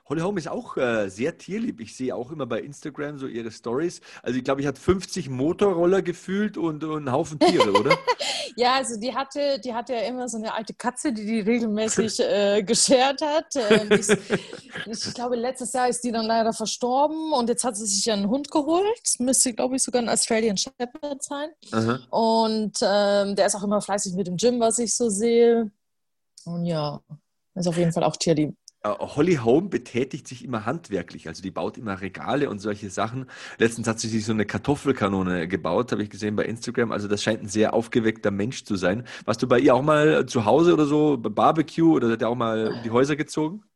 [0.10, 1.80] Holly Holm ist auch äh, sehr tierlieb.
[1.80, 4.02] Ich sehe auch immer bei Instagram so ihre Stories.
[4.24, 7.96] Also ich glaube, ich hat 50 Motorroller gefühlt und, und einen Haufen Tiere, oder?
[8.56, 12.20] Ja, also die hatte, die hatte ja immer so eine alte Katze, die die regelmäßig
[12.20, 13.56] äh, geschert hat.
[13.56, 14.10] Ähm, ich,
[14.86, 18.28] ich glaube, letztes Jahr ist die dann leider verstorben und jetzt hat sie sich einen
[18.28, 19.16] Hund geholt.
[19.20, 21.50] Müsste, glaube ich, sogar ein Australian Shepherd sein.
[21.72, 22.00] Aha.
[22.10, 25.72] Und ähm, der ist auch immer fleißig mit dem Gym, was ich so sehe.
[26.44, 27.00] Und ja,
[27.56, 28.56] ist auf jeden Fall auch tierlieb.
[28.84, 33.26] Äh, Holly Holm betätigt sich immer handwerklich, also die baut immer Regale und solche Sachen.
[33.58, 36.92] Letztens hat sie sich so eine Kartoffelkanone gebaut, habe ich gesehen bei Instagram.
[36.92, 39.06] Also das scheint ein sehr aufgeweckter Mensch zu sein.
[39.26, 42.30] Warst du bei ihr auch mal zu Hause oder so, bei Barbecue oder hat er
[42.30, 43.69] auch mal um die Häuser gezogen?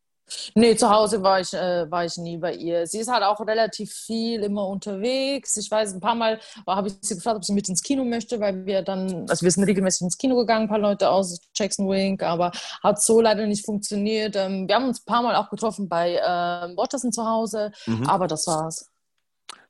[0.54, 2.86] Nee, zu Hause war ich, äh, war ich nie bei ihr.
[2.86, 5.56] Sie ist halt auch relativ viel immer unterwegs.
[5.56, 8.40] Ich weiß, ein paar Mal habe ich sie gefragt, ob sie mit ins Kino möchte,
[8.40, 11.88] weil wir dann, also wir sind regelmäßig ins Kino gegangen, ein paar Leute aus Jackson
[11.90, 12.52] Wink, aber
[12.82, 14.34] hat so leider nicht funktioniert.
[14.36, 18.04] Ähm, wir haben uns ein paar Mal auch getroffen bei ähm, Watterson zu Hause, Mhm.
[18.06, 18.90] aber das war's.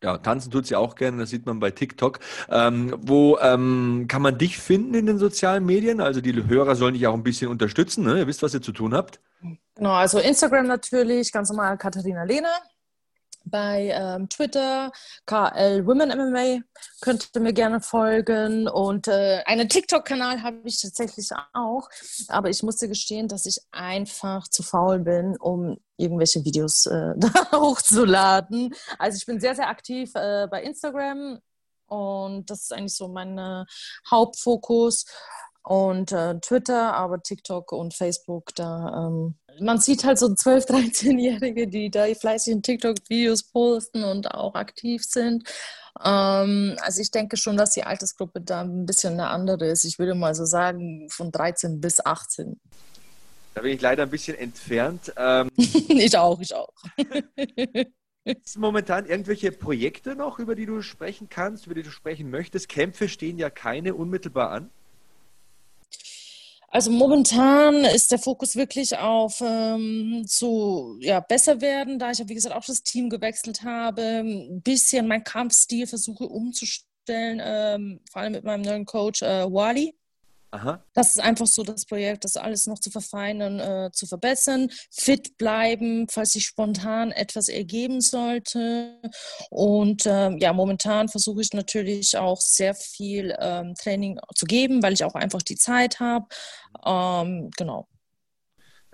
[0.03, 2.21] Ja, tanzen tut sie auch gerne, das sieht man bei TikTok.
[2.51, 6.01] Ähm, wo ähm, kann man dich finden in den sozialen Medien?
[6.01, 8.19] Also die Hörer sollen dich auch ein bisschen unterstützen, ne?
[8.19, 9.21] Ihr wisst, was ihr zu tun habt.
[9.77, 12.57] Genau, also Instagram natürlich, ganz normal Katharina Lehner.
[13.47, 14.91] Bei ähm, Twitter,
[15.27, 16.63] KL Women MMA,
[17.03, 18.69] könnt ihr mir gerne folgen.
[18.69, 21.91] Und äh, einen TikTok-Kanal habe ich tatsächlich auch.
[22.29, 27.53] Aber ich musste gestehen, dass ich einfach zu faul bin, um irgendwelche Videos äh, da
[27.53, 28.75] hochzuladen.
[28.99, 31.41] Also ich bin sehr, sehr aktiv äh, bei Instagram
[31.87, 33.67] und das ist eigentlich so mein
[34.11, 35.05] Hauptfokus
[35.65, 41.67] und äh, Twitter, aber TikTok und Facebook, da ähm, man sieht halt so 12-, 13-Jährige,
[41.69, 45.49] die da fleißig in TikTok-Videos posten und auch aktiv sind.
[46.05, 49.85] Ähm, also ich denke schon, dass die Altersgruppe da ein bisschen eine andere ist.
[49.85, 52.61] Ich würde mal so sagen, von 13 bis 18.
[53.55, 55.13] Da bin ich leider ein bisschen entfernt.
[55.17, 56.73] Ähm, ich auch, ich auch.
[58.27, 62.31] Gibt es momentan irgendwelche Projekte noch, über die du sprechen kannst, über die du sprechen
[62.31, 62.69] möchtest?
[62.69, 64.71] Kämpfe stehen ja keine unmittelbar an.
[66.75, 72.29] Also momentan ist der Fokus wirklich auf ähm, zu ja, besser werden, da ich ja
[72.29, 78.23] wie gesagt auch das Team gewechselt habe, ein bisschen mein Kampfstil versuche umzustellen, ähm, vor
[78.23, 79.95] allem mit meinem neuen Coach äh, Wally.
[80.55, 80.85] Aha.
[80.93, 85.37] Das ist einfach so das Projekt, das alles noch zu verfeinern, äh, zu verbessern, fit
[85.37, 89.01] bleiben, falls sich spontan etwas ergeben sollte.
[89.51, 94.93] Und ähm, ja, momentan versuche ich natürlich auch sehr viel ähm, Training zu geben, weil
[94.93, 96.27] ich auch einfach die Zeit habe.
[96.87, 97.89] Ähm, genau.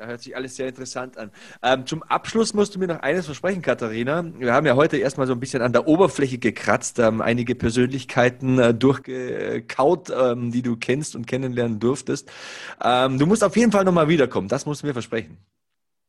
[0.01, 1.30] Ja, hört sich alles sehr interessant an.
[1.62, 4.24] Ähm, zum Abschluss musst du mir noch eines versprechen, Katharina.
[4.38, 8.59] Wir haben ja heute erstmal so ein bisschen an der Oberfläche gekratzt, ähm, einige Persönlichkeiten
[8.59, 12.30] äh, durchgekaut, ähm, die du kennst und kennenlernen durftest.
[12.82, 15.36] Ähm, du musst auf jeden Fall nochmal wiederkommen, das musst du mir versprechen.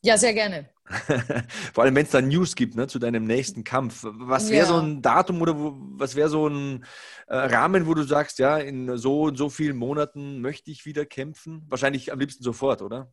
[0.03, 0.69] Ja, sehr gerne.
[1.73, 4.03] Vor allem, wenn es da News gibt ne, zu deinem nächsten Kampf.
[4.03, 4.73] Was wäre ja.
[4.73, 6.85] so ein Datum oder wo, was wäre so ein
[7.27, 11.05] äh, Rahmen, wo du sagst, ja, in so und so vielen Monaten möchte ich wieder
[11.05, 11.65] kämpfen?
[11.69, 13.11] Wahrscheinlich am liebsten sofort, oder?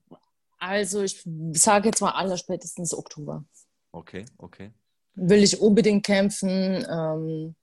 [0.59, 3.45] Also ich sage jetzt mal allerspätestens Oktober.
[3.93, 4.73] Okay, okay.
[5.15, 7.55] Will ich unbedingt kämpfen, ähm,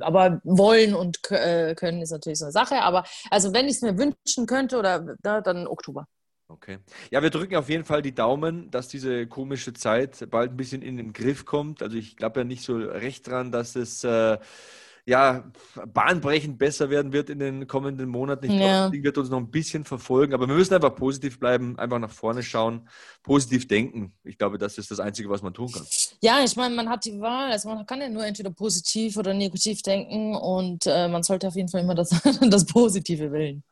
[0.00, 2.82] aber wollen und äh, können ist natürlich so eine Sache.
[2.82, 6.06] Aber also wenn ich es mir wünschen könnte oder da, dann Oktober.
[6.48, 6.78] Okay.
[7.10, 10.80] Ja, wir drücken auf jeden Fall die Daumen, dass diese komische Zeit bald ein bisschen
[10.80, 11.82] in den Griff kommt.
[11.82, 14.38] Also ich glaube ja nicht so recht dran, dass es äh,
[15.08, 15.44] ja,
[15.86, 18.46] bahnbrechend besser werden wird in den kommenden Monaten.
[18.46, 18.88] Ich ja.
[18.88, 22.00] glaube, das wird uns noch ein bisschen verfolgen, aber wir müssen einfach positiv bleiben, einfach
[22.00, 22.88] nach vorne schauen,
[23.22, 24.14] positiv denken.
[24.24, 25.86] Ich glaube, das ist das Einzige, was man tun kann.
[26.20, 29.32] Ja, ich meine, man hat die Wahl, also man kann ja nur entweder positiv oder
[29.32, 33.62] negativ denken und äh, man sollte auf jeden Fall immer das, das Positive wählen.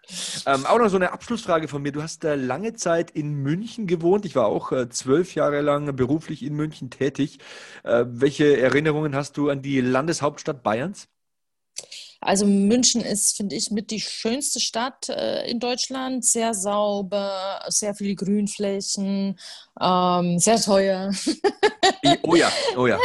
[0.47, 1.91] Ähm, auch noch so eine Abschlussfrage von mir.
[1.91, 4.25] Du hast äh, lange Zeit in München gewohnt.
[4.25, 7.39] Ich war auch äh, zwölf Jahre lang beruflich in München tätig.
[7.83, 11.09] Äh, welche Erinnerungen hast du an die Landeshauptstadt Bayerns?
[12.25, 16.25] Also München ist, finde ich, mit die schönste Stadt äh, in Deutschland.
[16.25, 19.39] Sehr sauber, sehr viele Grünflächen,
[19.79, 21.13] ähm, sehr teuer.
[22.23, 22.99] oh ja, oh ja.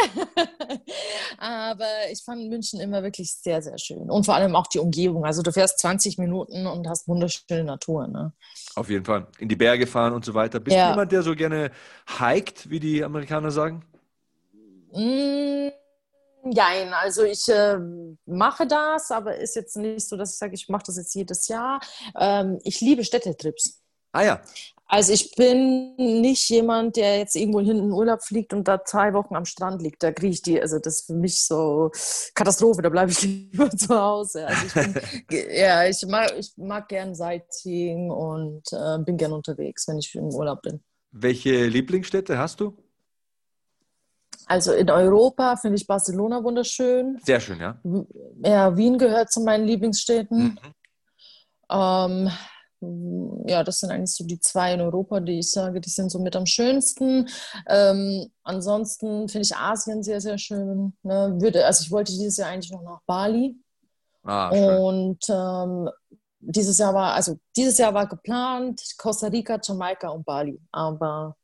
[1.38, 4.09] Aber ich fand München immer wirklich sehr, sehr schön.
[4.09, 5.26] Und vor allem auch die Umgebung.
[5.26, 8.07] Also du fährst 20 Minuten und hast wunderschöne Natur.
[8.07, 8.32] Ne?
[8.76, 9.28] Auf jeden Fall.
[9.38, 10.61] In die Berge fahren und so weiter.
[10.61, 10.86] Bist ja.
[10.86, 11.72] du jemand, der so gerne
[12.20, 13.84] hiked, wie die Amerikaner sagen?
[14.93, 15.70] Mm.
[16.44, 17.78] Nein, also ich äh,
[18.26, 21.48] mache das, aber ist jetzt nicht so, dass ich sage, ich mache das jetzt jedes
[21.48, 21.80] Jahr.
[22.18, 23.82] Ähm, ich liebe Städtetrips.
[24.12, 24.42] Ah ja.
[24.92, 29.14] Also ich bin nicht jemand, der jetzt irgendwo hinten in Urlaub fliegt und da zwei
[29.14, 30.02] Wochen am Strand liegt.
[30.02, 31.92] Da kriege ich die, also das ist für mich so
[32.34, 34.48] Katastrophe, da bleibe ich lieber zu Hause.
[34.48, 39.88] Also ich bin, ja, ich mag, ich mag gern Sightseeing und äh, bin gern unterwegs,
[39.88, 40.82] wenn ich im Urlaub bin.
[41.12, 42.76] Welche Lieblingsstädte hast du?
[44.50, 47.20] Also in Europa finde ich Barcelona wunderschön.
[47.24, 47.80] Sehr schön, ja.
[48.43, 50.43] Ja, Wien gehört zu meinen Lieblingsstädten.
[50.43, 50.60] Mhm.
[51.70, 52.32] Ähm,
[53.45, 56.18] ja, das sind eigentlich so die zwei in Europa, die ich sage, die sind so
[56.18, 57.30] mit am schönsten.
[57.68, 60.93] Ähm, ansonsten finde ich Asien sehr, sehr schön.
[61.04, 61.36] Ne?
[61.39, 63.56] Würde, also ich wollte dieses Jahr eigentlich noch nach Bali.
[64.24, 64.78] Ah, schön.
[64.80, 65.89] Und ähm,
[66.39, 70.60] dieses Jahr war, also dieses Jahr war geplant Costa Rica, Jamaika und Bali.
[70.72, 71.36] Aber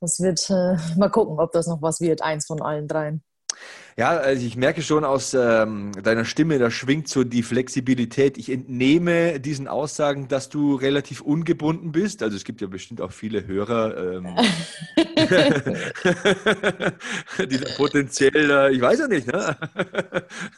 [0.00, 3.22] das wird äh, mal gucken, ob das noch was wird, eins von allen dreien.
[3.98, 8.36] Ja, also ich merke schon aus ähm, deiner Stimme, da schwingt so die Flexibilität.
[8.36, 12.22] Ich entnehme diesen Aussagen, dass du relativ ungebunden bist.
[12.22, 14.36] Also es gibt ja bestimmt auch viele Hörer, ähm,
[17.50, 19.56] die potenziell, äh, ich weiß ja nicht, ne?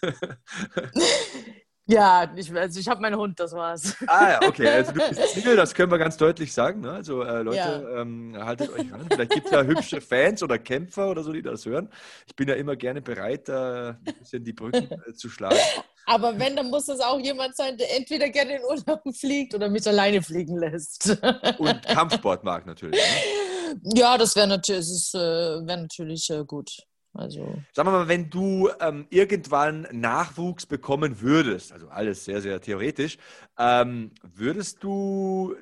[1.91, 3.97] Ja, ich, also ich habe meinen Hund, das war's.
[4.07, 4.69] Ah ja, okay.
[4.69, 6.83] Also du bist Single, das können wir ganz deutlich sagen.
[6.83, 6.93] Ne?
[6.93, 8.01] Also äh, Leute, ja.
[8.03, 9.07] ähm, haltet euch an.
[9.11, 11.89] Vielleicht gibt es ja hübsche Fans oder Kämpfer oder so, die das hören.
[12.27, 15.57] Ich bin ja immer gerne bereit, äh, ein bisschen die Brücken äh, zu schlagen.
[16.05, 19.71] Aber wenn, dann muss es auch jemand sein, der entweder gerne in Urlaub fliegt oder
[19.71, 21.19] mich alleine fliegen lässt.
[21.59, 23.01] Und Kampfsport mag natürlich.
[23.01, 23.81] Ne?
[23.95, 26.83] Ja, das wäre natürlich, äh, wär natürlich äh, gut.
[27.15, 27.55] Also.
[27.73, 33.19] Sagen wir mal, wenn du ähm, irgendwann Nachwuchs bekommen würdest, also alles sehr, sehr theoretisch,
[33.59, 35.57] ähm, würdest du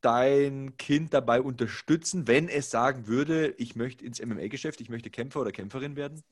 [0.00, 5.40] dein Kind dabei unterstützen, wenn es sagen würde, ich möchte ins MMA-Geschäft, ich möchte Kämpfer
[5.40, 6.22] oder Kämpferin werden?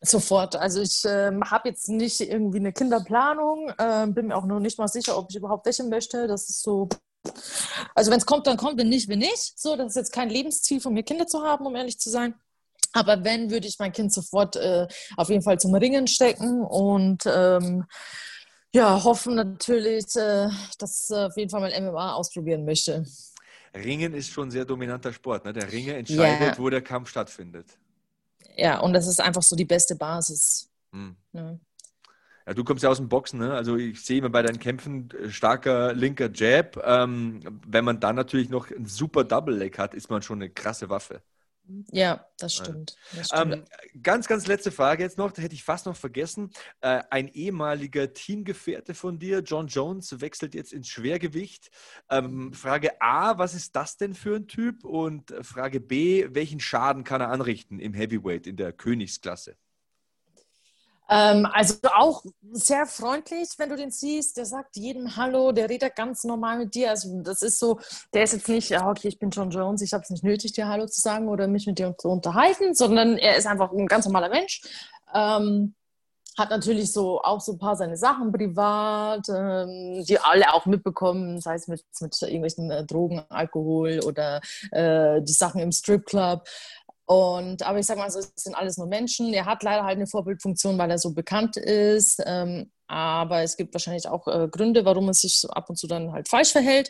[0.00, 0.56] Sofort.
[0.56, 4.78] Also ich äh, habe jetzt nicht irgendwie eine Kinderplanung, äh, bin mir auch noch nicht
[4.78, 6.26] mal sicher, ob ich überhaupt welche möchte.
[6.26, 6.88] Das ist so.
[7.94, 9.52] Also wenn es kommt, dann kommt, wenn nicht, wenn nicht.
[9.56, 12.34] So, das ist jetzt kein Lebensziel von mir, Kinder zu haben, um ehrlich zu sein.
[12.92, 14.86] Aber wenn, würde ich mein Kind sofort äh,
[15.16, 17.84] auf jeden Fall zum Ringen stecken und ähm,
[18.74, 23.04] ja, hoffen natürlich, äh, dass äh, auf jeden Fall mal MMA ausprobieren möchte.
[23.74, 25.44] Ringen ist schon ein sehr dominanter Sport.
[25.44, 25.52] Ne?
[25.52, 26.58] Der Ringer entscheidet, yeah.
[26.58, 27.78] wo der Kampf stattfindet.
[28.56, 30.68] Ja, und das ist einfach so die beste Basis.
[30.92, 31.16] Hm.
[31.32, 31.58] Ja.
[32.46, 33.54] Ja, du kommst ja aus dem Boxen, ne?
[33.54, 36.76] Also ich sehe immer bei deinen Kämpfen äh, starker linker Jab.
[36.84, 40.50] Ähm, wenn man dann natürlich noch ein super Double Leg hat, ist man schon eine
[40.50, 41.22] krasse Waffe.
[41.90, 42.96] Ja, das stimmt.
[43.16, 43.54] Das stimmt.
[43.54, 43.64] Ähm,
[44.02, 46.50] ganz, ganz letzte Frage jetzt noch, da hätte ich fast noch vergessen.
[46.80, 51.70] Äh, ein ehemaliger Teamgefährte von dir, John Jones, wechselt jetzt ins Schwergewicht.
[52.10, 54.84] Ähm, Frage A, was ist das denn für ein Typ?
[54.84, 59.56] Und Frage B, welchen Schaden kann er anrichten im Heavyweight, in der Königsklasse?
[61.12, 64.38] Ähm, also auch sehr freundlich, wenn du den siehst.
[64.38, 66.88] Der sagt jedem Hallo, der redet ganz normal mit dir.
[66.90, 67.78] Also das ist so,
[68.14, 70.52] der ist jetzt nicht, ja, okay, ich bin John Jones, ich habe es nicht nötig,
[70.52, 73.86] dir Hallo zu sagen oder mich mit dir zu unterhalten, sondern er ist einfach ein
[73.88, 74.62] ganz normaler Mensch.
[75.14, 75.74] Ähm,
[76.38, 81.40] hat natürlich so auch so ein paar seine Sachen privat, ähm, die alle auch mitbekommen,
[81.40, 84.40] sei es mit, mit irgendwelchen äh, Drogen, Alkohol oder
[84.70, 86.44] äh, die Sachen im Stripclub.
[87.12, 89.34] Und, aber ich sage mal so, es sind alles nur Menschen.
[89.34, 92.22] Er hat leider halt eine Vorbildfunktion, weil er so bekannt ist.
[92.24, 95.86] Ähm, aber es gibt wahrscheinlich auch äh, Gründe, warum er sich so ab und zu
[95.86, 96.88] dann halt falsch verhält.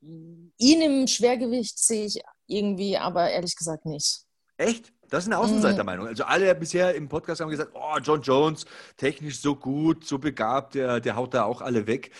[0.00, 4.22] Ihn im Schwergewicht sehe ich irgendwie, aber ehrlich gesagt nicht.
[4.56, 4.90] Echt?
[5.10, 6.06] Das ist eine Außenseitermeinung.
[6.06, 8.64] Also alle bisher im Podcast haben gesagt, oh, John Jones,
[8.96, 12.10] technisch so gut, so begabt, der, der haut da auch alle weg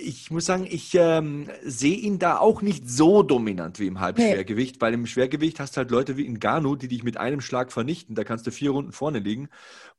[0.00, 4.76] ich muss sagen, ich ähm, sehe ihn da auch nicht so dominant wie im Halbschwergewicht,
[4.76, 4.80] nee.
[4.80, 7.72] weil im Schwergewicht hast du halt Leute wie in Ganu, die dich mit einem Schlag
[7.72, 8.14] vernichten.
[8.14, 9.48] Da kannst du vier Runden vorne liegen.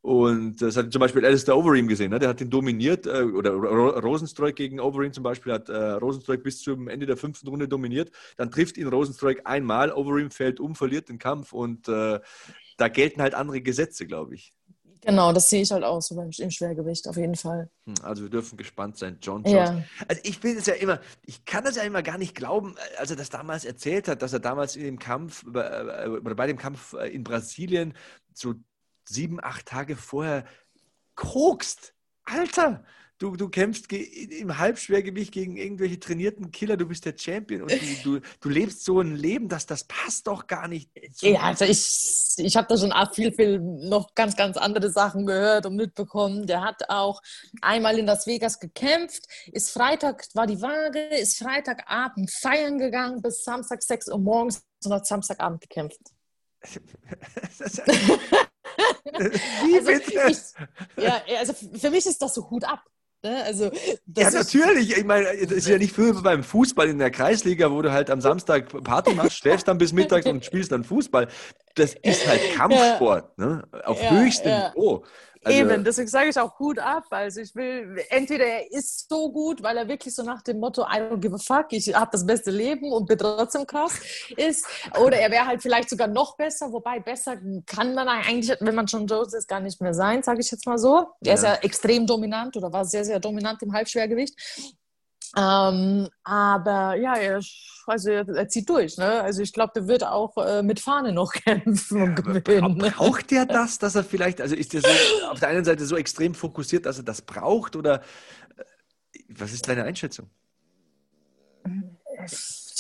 [0.02, 2.18] Und das hat zum Beispiel Alistair Overeem gesehen, ne?
[2.18, 6.62] der hat den dominiert, äh, oder Rosenstreuk gegen Overeem zum Beispiel hat äh, Rosenstreuk bis
[6.62, 8.12] zum Ende der fünften Runde dominiert.
[8.36, 12.20] Dann trifft ihn Rosenstreuk einmal, Overeem fällt um, verliert den Kampf und äh,
[12.78, 14.54] da gelten halt andere Gesetze, glaube ich.
[15.04, 17.70] Genau, das sehe ich halt auch so beim, im Schwergewicht, auf jeden Fall.
[17.86, 19.18] Hm, also wir dürfen gespannt sein.
[19.20, 19.52] John Jones.
[19.52, 19.84] Ja.
[20.08, 23.10] Also ich bin es ja immer, ich kann das ja immer gar nicht glauben, als
[23.10, 26.58] er das damals erzählt hat, dass er damals in dem Kampf, äh, oder bei dem
[26.58, 27.96] Kampf äh, in Brasilien
[28.34, 28.54] so
[29.06, 30.46] sieben, acht Tage vorher
[31.16, 31.96] kokst.
[32.24, 32.84] Alter,
[33.22, 38.20] du, du kämpfst im Halbschwergewicht gegen irgendwelche trainierten Killer, du bist der Champion und du,
[38.20, 40.90] du, du lebst so ein Leben, dass das passt doch gar nicht.
[41.22, 45.68] Ja, also ich, ich habe da schon viel, viel noch ganz, ganz andere Sachen gehört
[45.68, 46.48] und mitbekommen.
[46.48, 47.22] Der hat auch
[47.62, 53.44] einmal in Las Vegas gekämpft, ist Freitag, war die Waage, ist Freitagabend feiern gegangen bis
[53.44, 56.00] Samstag 6 Uhr morgens und hat Samstagabend gekämpft.
[59.04, 60.32] Wie also bitte?
[60.32, 62.82] Ich, ja, also für mich ist das so Hut ab.
[63.24, 63.44] Ne?
[63.44, 63.72] Also,
[64.18, 64.98] ja, natürlich.
[64.98, 68.10] Ich meine, das ist ja nicht für beim Fußball in der Kreisliga, wo du halt
[68.10, 71.28] am Samstag Party machst, schläfst dann bis mittags und spielst dann Fußball.
[71.76, 73.46] Das ist halt Kampfsport, ja.
[73.46, 73.64] ne?
[73.86, 74.70] auf ja, höchstem ja.
[74.70, 75.04] Niveau.
[75.44, 77.06] Also, Eben, deswegen sage ich auch gut ab.
[77.10, 80.84] Also ich will, entweder er ist so gut, weil er wirklich so nach dem Motto,
[80.84, 84.00] I don't give a fuck, ich habe das beste Leben und bin trotzdem krass
[84.38, 84.68] ist.
[85.00, 88.88] Oder er wäre halt vielleicht sogar noch besser, wobei besser kann man eigentlich, wenn man
[88.88, 91.08] schon Jones ist, gar nicht mehr sein, sage ich jetzt mal so.
[91.22, 91.34] Er ja.
[91.34, 94.36] ist ja extrem dominant oder war sehr, sehr dominant im Halbschwergewicht.
[95.38, 97.40] Ähm, aber ja, er,
[97.88, 98.98] also er, er, zieht durch.
[98.98, 99.22] Ne?
[99.22, 102.78] Also ich glaube, der wird auch äh, mit Fahne noch kämpfen und gewinnen.
[102.78, 102.92] Ne?
[102.92, 104.88] Braucht der das, dass er vielleicht, also ist der so
[105.30, 107.78] auf der einen Seite so extrem fokussiert, dass er das braucht?
[107.78, 108.02] Oder
[108.58, 110.30] äh, was ist deine Einschätzung?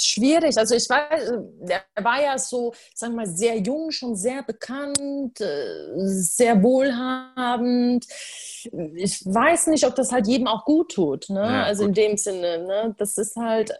[0.05, 0.57] Schwierig.
[0.57, 1.31] Also ich weiß,
[1.67, 8.05] er war ja so, sagen wir mal, sehr jung, schon sehr bekannt, äh, sehr wohlhabend.
[8.95, 11.29] Ich weiß nicht, ob das halt jedem auch gut tut.
[11.29, 11.39] Ne?
[11.39, 11.89] Ja, also gut.
[11.97, 12.95] in dem Sinne, ne?
[12.97, 13.71] das ist halt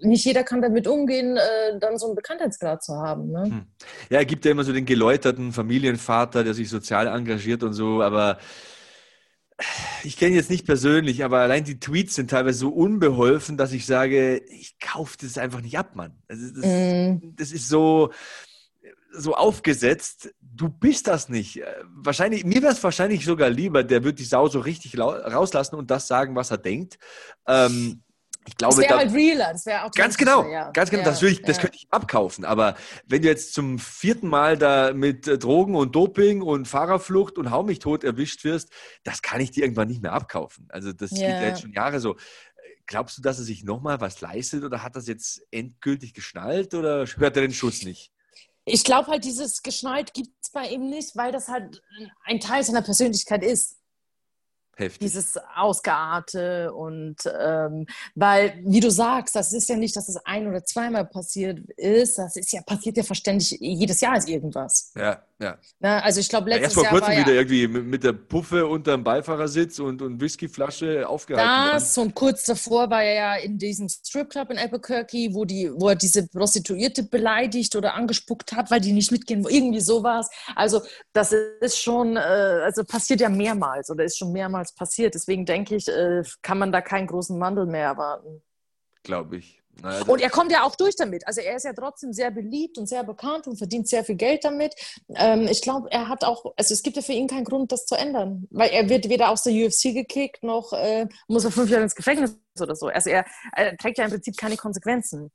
[0.00, 3.30] nicht jeder kann damit umgehen, äh, dann so einen Bekanntheitsgrad zu haben.
[3.30, 3.44] Ne?
[3.44, 3.66] Hm.
[4.10, 8.02] Ja, er gibt ja immer so den geläuterten Familienvater, der sich sozial engagiert und so,
[8.02, 8.38] aber
[10.02, 13.86] ich kenne jetzt nicht persönlich, aber allein die Tweets sind teilweise so unbeholfen, dass ich
[13.86, 16.12] sage, ich kaufe das einfach nicht ab, Mann.
[16.28, 17.34] Also das, mm.
[17.36, 18.12] das ist so,
[19.12, 20.34] so aufgesetzt.
[20.40, 21.62] Du bist das nicht.
[21.94, 25.90] Wahrscheinlich, mir wäre es wahrscheinlich sogar lieber, der wird die Sau so richtig rauslassen und
[25.90, 26.98] das sagen, was er denkt.
[27.46, 28.03] Ähm,
[28.46, 30.70] ich glaube, das wäre halt realer, das wäre auch Ganz genau, ja.
[30.72, 31.02] ganz genau.
[31.02, 31.62] Ja, das, ich, das ja.
[31.62, 32.44] könnte ich abkaufen.
[32.44, 32.76] Aber
[33.06, 37.50] wenn du jetzt zum vierten Mal da mit äh, Drogen und Doping und Fahrerflucht und
[37.50, 38.70] Hau mich tot erwischt wirst,
[39.02, 40.66] das kann ich dir irgendwann nicht mehr abkaufen.
[40.70, 41.48] Also das geht ja Ja.
[41.48, 42.16] jetzt schon Jahre so.
[42.86, 47.06] Glaubst du, dass er sich nochmal was leistet oder hat das jetzt endgültig geschnallt oder
[47.16, 48.12] hört er den Schuss nicht?
[48.66, 51.82] Ich glaube halt, dieses Geschneit gibt es bei ihm nicht, weil das halt
[52.24, 53.76] ein Teil seiner Persönlichkeit ist.
[54.76, 55.00] Heftig.
[55.00, 60.46] Dieses Ausgearte und ähm, weil, wie du sagst, das ist ja nicht, dass es ein
[60.48, 64.92] oder zweimal passiert ist, das ist ja passiert ja verständlich, jedes Jahr ist irgendwas.
[64.96, 65.58] ja, ja.
[65.80, 66.02] Ne?
[66.02, 66.56] Also ich glaube, ja.
[66.56, 71.08] letztes Erst vor kurzem wieder ja irgendwie mit, der Puffe unterm Beifahrersitz und, und Whiskyflasche
[71.08, 71.70] aufgehalten worden.
[71.72, 75.88] das und kurz davor war er ja in diesem Stripclub in Albuquerque, wo, die, wo
[75.88, 80.28] er diese Prostituierte beleidigt oder angespuckt hat, weil die nicht mitgehen, irgendwie sowas.
[80.54, 85.14] Also das ist schon, äh, also passiert ja mehrmals oder ist schon mehrmals passiert.
[85.14, 88.42] Deswegen denke ich, äh, kann man da keinen großen Wandel mehr erwarten.
[89.02, 89.60] Glaube ich.
[89.82, 91.26] Naja, Und er kommt ja auch durch damit.
[91.26, 94.44] Also er ist ja trotzdem sehr beliebt und sehr bekannt und verdient sehr viel Geld
[94.44, 94.74] damit.
[95.16, 97.86] Ähm, ich glaube, er hat auch, also es gibt ja für ihn keinen Grund, das
[97.86, 98.46] zu ändern.
[98.50, 101.94] Weil er wird weder aus der UFC gekickt, noch äh, muss er fünf Jahre ins
[101.94, 102.86] Gefängnis oder so.
[102.86, 105.30] Also er, er trägt ja im Prinzip keine Konsequenzen.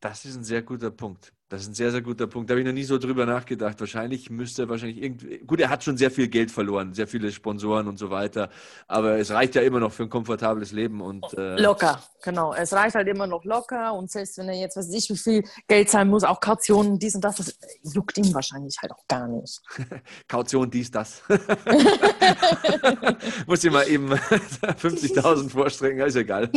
[0.00, 1.32] Das ist ein sehr guter Punkt.
[1.50, 2.48] Das ist ein sehr, sehr guter Punkt.
[2.48, 3.80] Da habe ich noch nie so drüber nachgedacht.
[3.80, 5.38] Wahrscheinlich müsste er wahrscheinlich irgendwie.
[5.38, 8.50] Gut, er hat schon sehr viel Geld verloren, sehr viele Sponsoren und so weiter.
[8.86, 11.00] Aber es reicht ja immer noch für ein komfortables Leben.
[11.00, 12.54] Und, äh, Locker, genau.
[12.54, 15.44] Es reicht halt immer noch locker und selbst wenn er jetzt, weiß ich, wie viel
[15.66, 19.26] Geld zahlen muss, auch Kautionen, dies und das, das juckt ihm wahrscheinlich halt auch gar
[19.26, 19.60] nicht.
[20.28, 21.20] Kaution, dies, das.
[23.48, 26.48] Muss ich mal eben 50.000 vorstrecken, ist egal.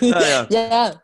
[0.00, 1.00] Naja, Ja,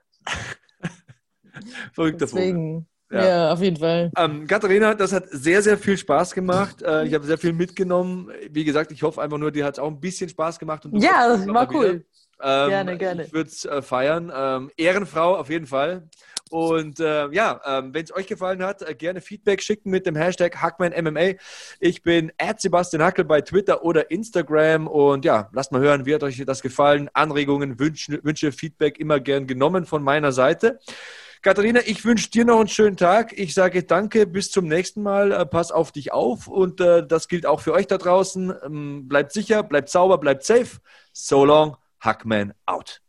[1.93, 2.85] verrückter Vogel.
[3.11, 3.25] Ja.
[3.25, 3.53] Ja.
[3.53, 4.11] auf jeden Fall.
[4.17, 6.83] Ähm, Katharina, das hat sehr, sehr viel Spaß gemacht.
[6.83, 8.31] Äh, ich habe sehr viel mitgenommen.
[8.51, 10.89] Wie gesagt, ich hoffe einfach nur, dir hat es auch ein bisschen Spaß gemacht.
[10.93, 12.05] Ja, das war cool.
[12.43, 13.25] Ähm, Gerne, gerne.
[13.25, 14.31] Ich würde es äh, feiern.
[14.35, 16.09] Ähm, Ehrenfrau auf jeden Fall.
[16.51, 20.15] Und äh, ja, ähm, wenn es euch gefallen hat, äh, gerne Feedback schicken mit dem
[20.15, 21.39] Hashtag HackmanMMA.
[21.81, 24.87] Ich bin at Sebastian Hackel bei Twitter oder Instagram.
[24.87, 27.11] Und ja, lasst mal hören, wie hat euch das gefallen?
[27.15, 30.79] Anregungen, Wünsche, Wünsche Feedback immer gern genommen von meiner Seite.
[31.47, 33.33] Katharina, ich wünsche dir noch einen schönen Tag.
[33.39, 35.31] Ich sage danke, bis zum nächsten Mal.
[35.31, 38.53] Äh, pass auf dich auf und äh, das gilt auch für euch da draußen.
[38.65, 40.81] Ähm, bleibt sicher, bleibt sauber, bleibt safe.
[41.13, 43.01] So long, Hackman out.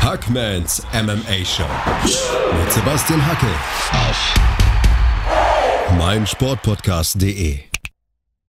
[0.00, 1.68] Hackmans MMA Show
[2.58, 3.46] mit Sebastian Hacke
[3.92, 4.34] auf
[5.98, 7.73] meinsportpodcast.de.